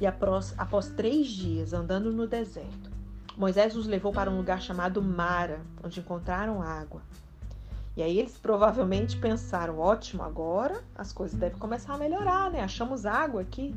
E 0.00 0.06
após, 0.06 0.52
após 0.58 0.88
três 0.88 1.28
dias 1.28 1.72
andando 1.72 2.10
no 2.10 2.26
deserto, 2.26 2.90
Moisés 3.36 3.76
os 3.76 3.86
levou 3.86 4.12
para 4.12 4.28
um 4.28 4.38
lugar 4.38 4.60
chamado 4.60 5.00
Mara, 5.00 5.60
onde 5.84 6.00
encontraram 6.00 6.60
água. 6.60 7.00
E 7.96 8.02
aí 8.02 8.18
eles 8.18 8.38
provavelmente 8.38 9.16
pensaram: 9.16 9.78
ótimo, 9.78 10.22
agora 10.22 10.82
as 10.94 11.12
coisas 11.12 11.38
devem 11.38 11.58
começar 11.58 11.94
a 11.94 11.98
melhorar, 11.98 12.50
né? 12.50 12.62
Achamos 12.62 13.04
água 13.04 13.42
aqui. 13.42 13.74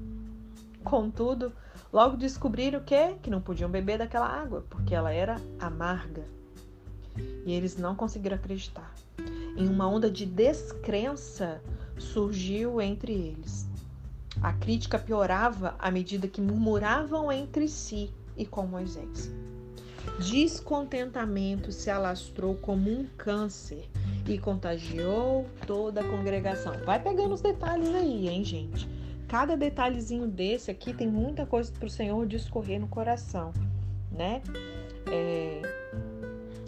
Contudo, 0.84 1.51
Logo 1.95 2.17
descobriram 2.17 2.82
que 2.82 3.15
que 3.23 3.30
não 3.30 3.39
podiam 3.39 3.69
beber 3.69 3.97
daquela 3.99 4.28
água, 4.28 4.65
porque 4.69 4.93
ela 4.93 5.13
era 5.13 5.38
amarga. 5.58 6.25
E 7.45 7.54
eles 7.54 7.78
não 7.78 7.95
conseguiram 7.95 8.36
acreditar. 8.36 8.93
Em 9.56 9.69
uma 9.69 9.88
onda 9.88 10.12
de 10.12 10.25
descrença 10.25 11.62
surgiu 11.97 12.82
entre 12.82 13.13
eles. 13.13 13.65
A 14.41 14.51
crítica 14.51 14.99
piorava 14.99 15.73
à 15.80 15.89
medida 15.89 16.28
que 16.28 16.41
murmuravam 16.41 17.32
entre 17.32 17.69
si 17.69 18.13
e 18.36 18.45
com 18.45 18.67
Moisés. 18.67 19.32
Descontentamento 20.19 21.71
se 21.71 21.89
alastrou 21.89 22.56
como 22.56 22.89
um 22.89 23.08
câncer 23.17 23.89
e 24.28 24.38
contagiou 24.38 25.46
toda 25.68 26.02
a 26.02 26.04
congregação. 26.04 26.74
Vai 26.86 27.02
pegando 27.02 27.34
os 27.34 27.42
detalhes 27.42 27.94
aí, 27.94 28.28
hein, 28.28 28.44
gente? 28.44 28.88
Cada 29.28 29.56
detalhezinho 29.56 30.28
desse 30.28 30.70
aqui 30.70 30.94
tem 30.94 31.08
muita 31.08 31.46
coisa 31.46 31.72
para 31.72 31.88
o 31.88 31.90
Senhor 31.90 32.26
discorrer 32.28 32.80
no 32.80 32.88
coração, 32.88 33.52
né? 34.12 34.42
É, 35.12 35.62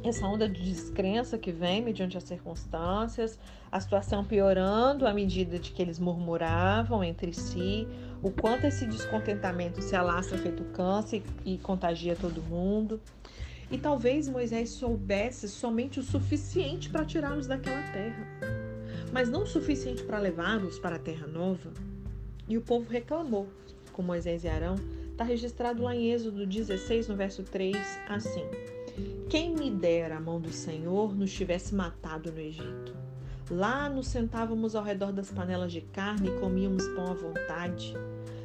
essa 0.03 0.25
onda 0.25 0.47
de 0.47 0.61
descrença 0.61 1.37
que 1.37 1.51
vem 1.51 1.81
mediante 1.81 2.17
as 2.17 2.23
circunstâncias, 2.23 3.37
a 3.71 3.79
situação 3.79 4.23
piorando 4.23 5.05
à 5.05 5.13
medida 5.13 5.59
de 5.59 5.71
que 5.71 5.81
eles 5.81 5.99
murmuravam 5.99 7.03
entre 7.03 7.33
si, 7.33 7.87
o 8.21 8.31
quanto 8.31 8.65
esse 8.65 8.85
descontentamento 8.85 9.81
se 9.81 9.95
alastra 9.95 10.37
feito 10.37 10.63
câncer 10.65 11.23
e 11.45 11.57
contagia 11.57 12.15
todo 12.15 12.41
mundo. 12.41 12.99
E 13.69 13.77
talvez 13.77 14.29
Moisés 14.29 14.69
soubesse 14.69 15.49
somente 15.49 15.99
o 15.99 16.03
suficiente 16.03 16.89
para 16.89 17.03
tirá-los 17.03 17.47
daquela 17.47 17.83
terra, 17.91 18.25
mas 19.11 19.27
não 19.29 19.43
o 19.43 19.47
suficiente 19.47 20.03
para 20.03 20.19
levá-los 20.19 20.79
para 20.79 20.95
a 20.95 20.99
terra 20.99 21.27
nova. 21.27 21.73
E 22.47 22.57
o 22.57 22.61
povo 22.61 22.89
reclamou 22.89 23.47
com 23.91 24.01
Moisés 24.01 24.45
e 24.45 24.47
Arão. 24.47 24.75
Está 25.11 25.23
registrado 25.23 25.81
lá 25.81 25.95
em 25.95 26.11
Êxodo 26.11 26.45
16, 26.45 27.09
no 27.09 27.15
verso 27.15 27.43
3, 27.43 27.75
assim: 28.07 28.45
Quem 29.29 29.53
me 29.53 29.69
dera 29.69 30.17
a 30.17 30.21
mão 30.21 30.39
do 30.39 30.53
Senhor 30.53 31.13
nos 31.13 31.33
tivesse 31.33 31.75
matado 31.75 32.31
no 32.31 32.39
Egito. 32.39 32.95
Lá 33.49 33.89
nos 33.89 34.07
sentávamos 34.07 34.75
ao 34.75 34.83
redor 34.83 35.11
das 35.11 35.31
panelas 35.31 35.71
de 35.71 35.81
carne 35.81 36.29
e 36.29 36.39
comíamos 36.39 36.87
pão 36.89 37.11
à 37.11 37.13
vontade. 37.13 37.93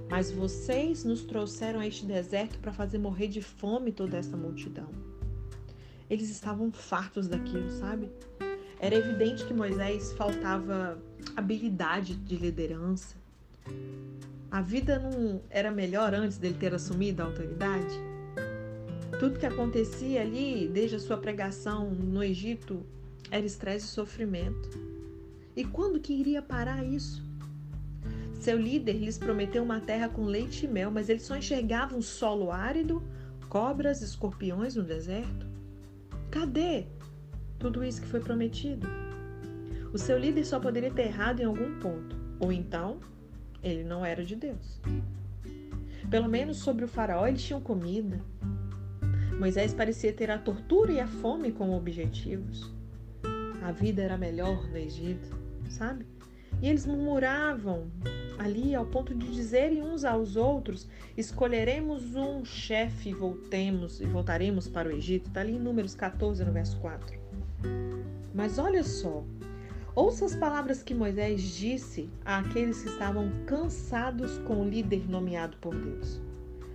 Mas 0.08 0.32
vocês 0.32 1.04
nos 1.04 1.22
trouxeram 1.22 1.80
a 1.80 1.87
este 1.87 2.06
deserto 2.06 2.58
para 2.58 2.72
fazer 2.72 2.98
morrer 2.98 3.28
de 3.28 3.42
fome 3.42 3.92
toda 3.92 4.16
essa 4.16 4.37
multidão. 4.37 5.12
Eles 6.08 6.30
estavam 6.30 6.70
fartos 6.70 7.28
daquilo, 7.28 7.70
sabe? 7.70 8.10
Era 8.78 8.96
evidente 8.96 9.44
que 9.44 9.54
Moisés 9.54 10.12
faltava 10.12 11.00
habilidade 11.36 12.16
de 12.16 12.36
liderança. 12.36 13.16
A 14.50 14.60
vida 14.60 14.98
não 14.98 15.40
era 15.48 15.70
melhor 15.70 16.12
antes 16.12 16.36
dele 16.36 16.56
ter 16.58 16.74
assumido 16.74 17.22
a 17.22 17.26
autoridade? 17.26 17.94
Tudo 19.18 19.38
que 19.38 19.46
acontecia 19.46 20.20
ali, 20.20 20.68
desde 20.68 20.96
a 20.96 20.98
sua 20.98 21.16
pregação 21.16 21.90
no 21.90 22.22
Egito, 22.22 22.84
era 23.30 23.46
estresse 23.46 23.86
e 23.86 23.88
sofrimento. 23.90 24.68
E 25.54 25.64
quando 25.64 26.00
que 26.00 26.12
iria 26.12 26.42
parar 26.42 26.84
isso? 26.84 27.22
Seu 28.40 28.58
líder 28.58 28.94
lhes 28.94 29.16
prometeu 29.16 29.62
uma 29.62 29.80
terra 29.80 30.08
com 30.08 30.24
leite 30.24 30.66
e 30.66 30.68
mel, 30.68 30.90
mas 30.90 31.08
eles 31.08 31.22
só 31.22 31.36
enxergavam 31.36 31.98
um 31.98 32.02
solo 32.02 32.50
árido, 32.50 33.00
cobras, 33.48 34.02
escorpiões 34.02 34.74
no 34.74 34.82
deserto. 34.82 35.51
Cadê 36.32 36.86
tudo 37.58 37.84
isso 37.84 38.00
que 38.00 38.08
foi 38.08 38.18
prometido? 38.18 38.88
O 39.92 39.98
seu 39.98 40.18
líder 40.18 40.46
só 40.46 40.58
poderia 40.58 40.90
ter 40.90 41.02
errado 41.02 41.40
em 41.40 41.44
algum 41.44 41.78
ponto, 41.78 42.16
ou 42.40 42.50
então 42.50 43.00
ele 43.62 43.84
não 43.84 44.02
era 44.02 44.24
de 44.24 44.34
Deus. 44.34 44.80
Pelo 46.10 46.30
menos 46.30 46.56
sobre 46.56 46.86
o 46.86 46.88
faraó 46.88 47.26
eles 47.26 47.44
tinham 47.44 47.60
comida. 47.60 48.18
Moisés 49.38 49.74
parecia 49.74 50.10
ter 50.10 50.30
a 50.30 50.38
tortura 50.38 50.90
e 50.90 51.00
a 51.00 51.06
fome 51.06 51.52
como 51.52 51.76
objetivos. 51.76 52.72
A 53.62 53.70
vida 53.70 54.00
era 54.00 54.16
melhor 54.16 54.66
no 54.70 54.78
Egito, 54.78 55.36
sabe? 55.68 56.06
E 56.62 56.68
eles 56.68 56.86
murmuravam 56.86 57.90
ali 58.38 58.74
ao 58.74 58.86
ponto 58.86 59.14
de 59.14 59.30
dizerem 59.30 59.82
uns 59.82 60.04
aos 60.04 60.36
outros: 60.36 60.88
escolheremos 61.16 62.14
um 62.14 62.44
chefe 62.44 63.10
e 63.10 63.14
voltemos 63.14 64.00
e 64.00 64.06
voltaremos 64.06 64.68
para 64.68 64.88
o 64.88 64.92
Egito. 64.92 65.28
Está 65.28 65.40
ali 65.40 65.56
em 65.56 65.58
Números 65.58 65.94
14, 65.94 66.44
no 66.44 66.52
verso 66.52 66.78
4. 66.80 67.18
Mas 68.34 68.58
olha 68.58 68.82
só, 68.82 69.22
ouça 69.94 70.24
as 70.24 70.34
palavras 70.34 70.82
que 70.82 70.94
Moisés 70.94 71.42
disse 71.42 72.08
àqueles 72.24 72.82
que 72.82 72.88
estavam 72.88 73.30
cansados 73.46 74.38
com 74.40 74.62
o 74.62 74.68
líder 74.68 75.08
nomeado 75.08 75.56
por 75.58 75.74
Deus. 75.74 76.20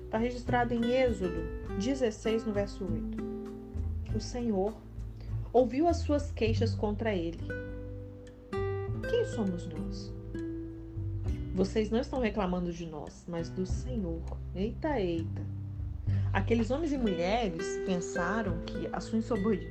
Está 0.05 0.17
registrado 0.17 0.73
em 0.73 0.91
Êxodo 0.91 1.41
16, 1.79 2.45
no 2.45 2.53
verso 2.53 2.85
8. 2.85 3.17
O 4.15 4.19
Senhor 4.19 4.73
ouviu 5.51 5.87
as 5.87 5.97
suas 5.97 6.31
queixas 6.31 6.73
contra 6.73 7.13
ele 7.13 7.45
quem 9.09 9.25
somos 9.25 9.67
nós? 9.67 10.16
Vocês 11.57 11.89
não 11.89 11.99
estão 11.99 12.19
reclamando 12.19 12.71
de 12.71 12.85
nós, 12.85 13.25
mas 13.27 13.49
do 13.49 13.65
Senhor. 13.65 14.21
Eita, 14.53 14.99
eita. 14.99 15.41
Aqueles 16.31 16.69
homens 16.69 16.93
e 16.93 16.99
mulheres 16.99 17.81
pensaram 17.83 18.59
que 18.59 18.87
a 18.93 18.99
sua 18.99 19.17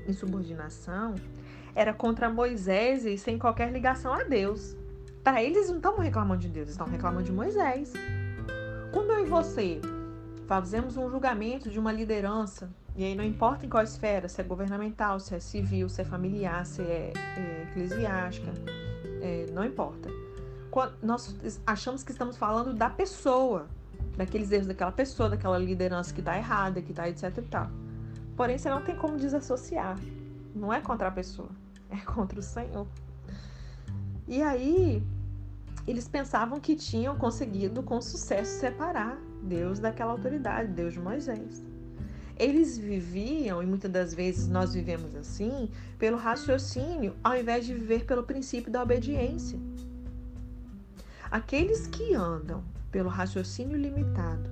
insubordinação 0.08 1.14
era 1.76 1.94
contra 1.94 2.28
Moisés 2.28 3.06
e 3.06 3.16
sem 3.16 3.38
qualquer 3.38 3.70
ligação 3.70 4.12
a 4.12 4.24
Deus. 4.24 4.76
Para 5.22 5.40
eles 5.44 5.68
não 5.68 5.76
estão 5.76 5.96
reclamando 5.96 6.40
de 6.40 6.48
Deus, 6.48 6.70
estão 6.70 6.88
reclamando 6.88 7.22
de 7.22 7.30
Moisés. 7.30 7.92
Quando 8.92 9.12
eu 9.12 9.24
e 9.24 9.30
você 9.30 9.80
fazemos 10.48 10.96
um 10.96 11.08
julgamento 11.08 11.70
de 11.70 11.78
uma 11.78 11.92
liderança, 11.92 12.68
e 12.96 13.04
aí 13.04 13.14
não 13.14 13.22
importa 13.22 13.64
em 13.64 13.68
qual 13.68 13.84
esfera, 13.84 14.28
se 14.28 14.40
é 14.40 14.44
governamental, 14.44 15.20
se 15.20 15.36
é 15.36 15.38
civil, 15.38 15.88
se 15.88 16.02
é 16.02 16.04
familiar, 16.04 16.66
se 16.66 16.82
é, 16.82 17.12
é 17.14 17.62
eclesiástica, 17.70 18.52
é, 19.22 19.46
não 19.52 19.64
importa. 19.64 20.25
Nós 21.02 21.34
achamos 21.66 22.02
que 22.02 22.12
estamos 22.12 22.36
falando 22.36 22.74
da 22.74 22.90
pessoa, 22.90 23.66
daqueles 24.16 24.52
erros 24.52 24.66
daquela 24.66 24.92
pessoa, 24.92 25.30
daquela 25.30 25.58
liderança 25.58 26.12
que 26.12 26.20
está 26.20 26.36
errada, 26.36 26.82
que 26.82 26.90
está 26.90 27.08
etc 27.08 27.38
e 27.38 27.42
tal. 27.42 27.70
Porém, 28.36 28.58
você 28.58 28.68
não 28.68 28.82
tem 28.82 28.94
como 28.94 29.16
desassociar. 29.16 29.98
Não 30.54 30.72
é 30.72 30.80
contra 30.80 31.08
a 31.08 31.10
pessoa, 31.10 31.48
é 31.90 31.96
contra 31.96 32.38
o 32.38 32.42
Senhor. 32.42 32.86
E 34.28 34.42
aí, 34.42 35.02
eles 35.86 36.08
pensavam 36.08 36.60
que 36.60 36.74
tinham 36.74 37.16
conseguido 37.16 37.82
com 37.82 38.00
sucesso 38.00 38.60
separar 38.60 39.16
Deus 39.42 39.78
daquela 39.78 40.12
autoridade, 40.12 40.72
Deus 40.72 40.94
de 40.94 41.00
Moisés. 41.00 41.64
Eles 42.38 42.76
viviam, 42.76 43.62
e 43.62 43.66
muitas 43.66 43.90
das 43.90 44.12
vezes 44.12 44.46
nós 44.46 44.74
vivemos 44.74 45.14
assim, 45.14 45.70
pelo 45.98 46.18
raciocínio, 46.18 47.16
ao 47.24 47.34
invés 47.34 47.64
de 47.64 47.72
viver 47.72 48.04
pelo 48.04 48.24
princípio 48.24 48.70
da 48.70 48.82
obediência. 48.82 49.58
Aqueles 51.30 51.86
que 51.86 52.14
andam 52.14 52.62
pelo 52.90 53.08
raciocínio 53.08 53.76
limitado, 53.76 54.48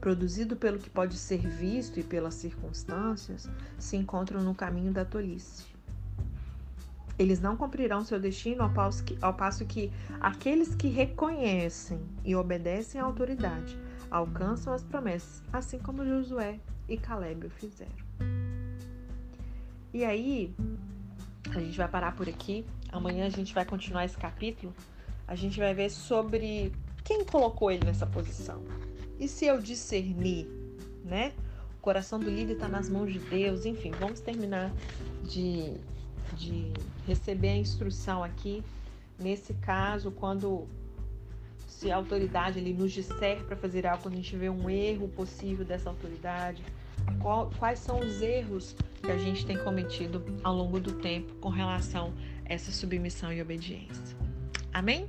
produzido 0.00 0.56
pelo 0.56 0.78
que 0.78 0.90
pode 0.90 1.16
ser 1.16 1.46
visto 1.46 1.98
e 1.98 2.02
pelas 2.02 2.34
circunstâncias, 2.34 3.48
se 3.78 3.96
encontram 3.96 4.42
no 4.42 4.54
caminho 4.54 4.92
da 4.92 5.04
tolice. 5.04 5.66
Eles 7.18 7.40
não 7.40 7.56
cumprirão 7.56 8.04
seu 8.04 8.20
destino 8.20 8.62
ao 8.62 8.70
passo, 8.70 9.02
que, 9.02 9.18
ao 9.20 9.34
passo 9.34 9.64
que 9.64 9.90
aqueles 10.20 10.74
que 10.74 10.86
reconhecem 10.86 12.00
e 12.24 12.36
obedecem 12.36 13.00
à 13.00 13.04
autoridade 13.04 13.76
alcançam 14.08 14.72
as 14.72 14.84
promessas, 14.84 15.42
assim 15.52 15.78
como 15.78 16.04
Josué 16.04 16.60
e 16.88 16.96
Caleb 16.96 17.46
o 17.46 17.50
fizeram. 17.50 17.92
E 19.92 20.04
aí, 20.04 20.54
a 21.50 21.58
gente 21.58 21.76
vai 21.76 21.88
parar 21.88 22.14
por 22.14 22.28
aqui. 22.28 22.64
Amanhã 22.92 23.26
a 23.26 23.30
gente 23.30 23.52
vai 23.52 23.64
continuar 23.64 24.04
esse 24.04 24.16
capítulo. 24.16 24.72
A 25.28 25.34
gente 25.34 25.60
vai 25.60 25.74
ver 25.74 25.90
sobre 25.90 26.72
quem 27.04 27.24
colocou 27.24 27.70
ele 27.70 27.84
nessa 27.84 28.06
posição. 28.06 28.62
E 29.20 29.28
se 29.28 29.44
eu 29.44 29.60
discernir, 29.60 30.48
né? 31.04 31.32
O 31.78 31.80
coração 31.80 32.18
do 32.18 32.30
líder 32.30 32.54
está 32.54 32.66
nas 32.66 32.88
mãos 32.88 33.12
de 33.12 33.18
Deus. 33.18 33.64
Enfim, 33.66 33.90
vamos 33.92 34.20
terminar 34.20 34.72
de, 35.24 35.74
de 36.34 36.72
receber 37.06 37.50
a 37.50 37.56
instrução 37.56 38.24
aqui. 38.24 38.62
Nesse 39.18 39.52
caso, 39.54 40.10
quando 40.10 40.66
se 41.66 41.90
a 41.90 41.96
autoridade 41.96 42.58
ele 42.58 42.72
nos 42.72 42.90
disser 42.90 43.44
para 43.44 43.56
fazer 43.56 43.86
algo, 43.86 44.02
quando 44.02 44.14
a 44.14 44.16
gente 44.16 44.36
vê 44.36 44.48
um 44.48 44.68
erro 44.68 45.08
possível 45.08 45.64
dessa 45.64 45.88
autoridade, 45.88 46.62
qual, 47.20 47.50
quais 47.58 47.78
são 47.78 48.00
os 48.00 48.20
erros 48.20 48.74
que 49.02 49.10
a 49.10 49.18
gente 49.18 49.46
tem 49.46 49.56
cometido 49.58 50.24
ao 50.42 50.54
longo 50.54 50.80
do 50.80 50.92
tempo 50.94 51.34
com 51.34 51.48
relação 51.48 52.12
a 52.48 52.52
essa 52.52 52.72
submissão 52.72 53.32
e 53.32 53.40
obediência. 53.40 54.27
Amém? 54.72 55.08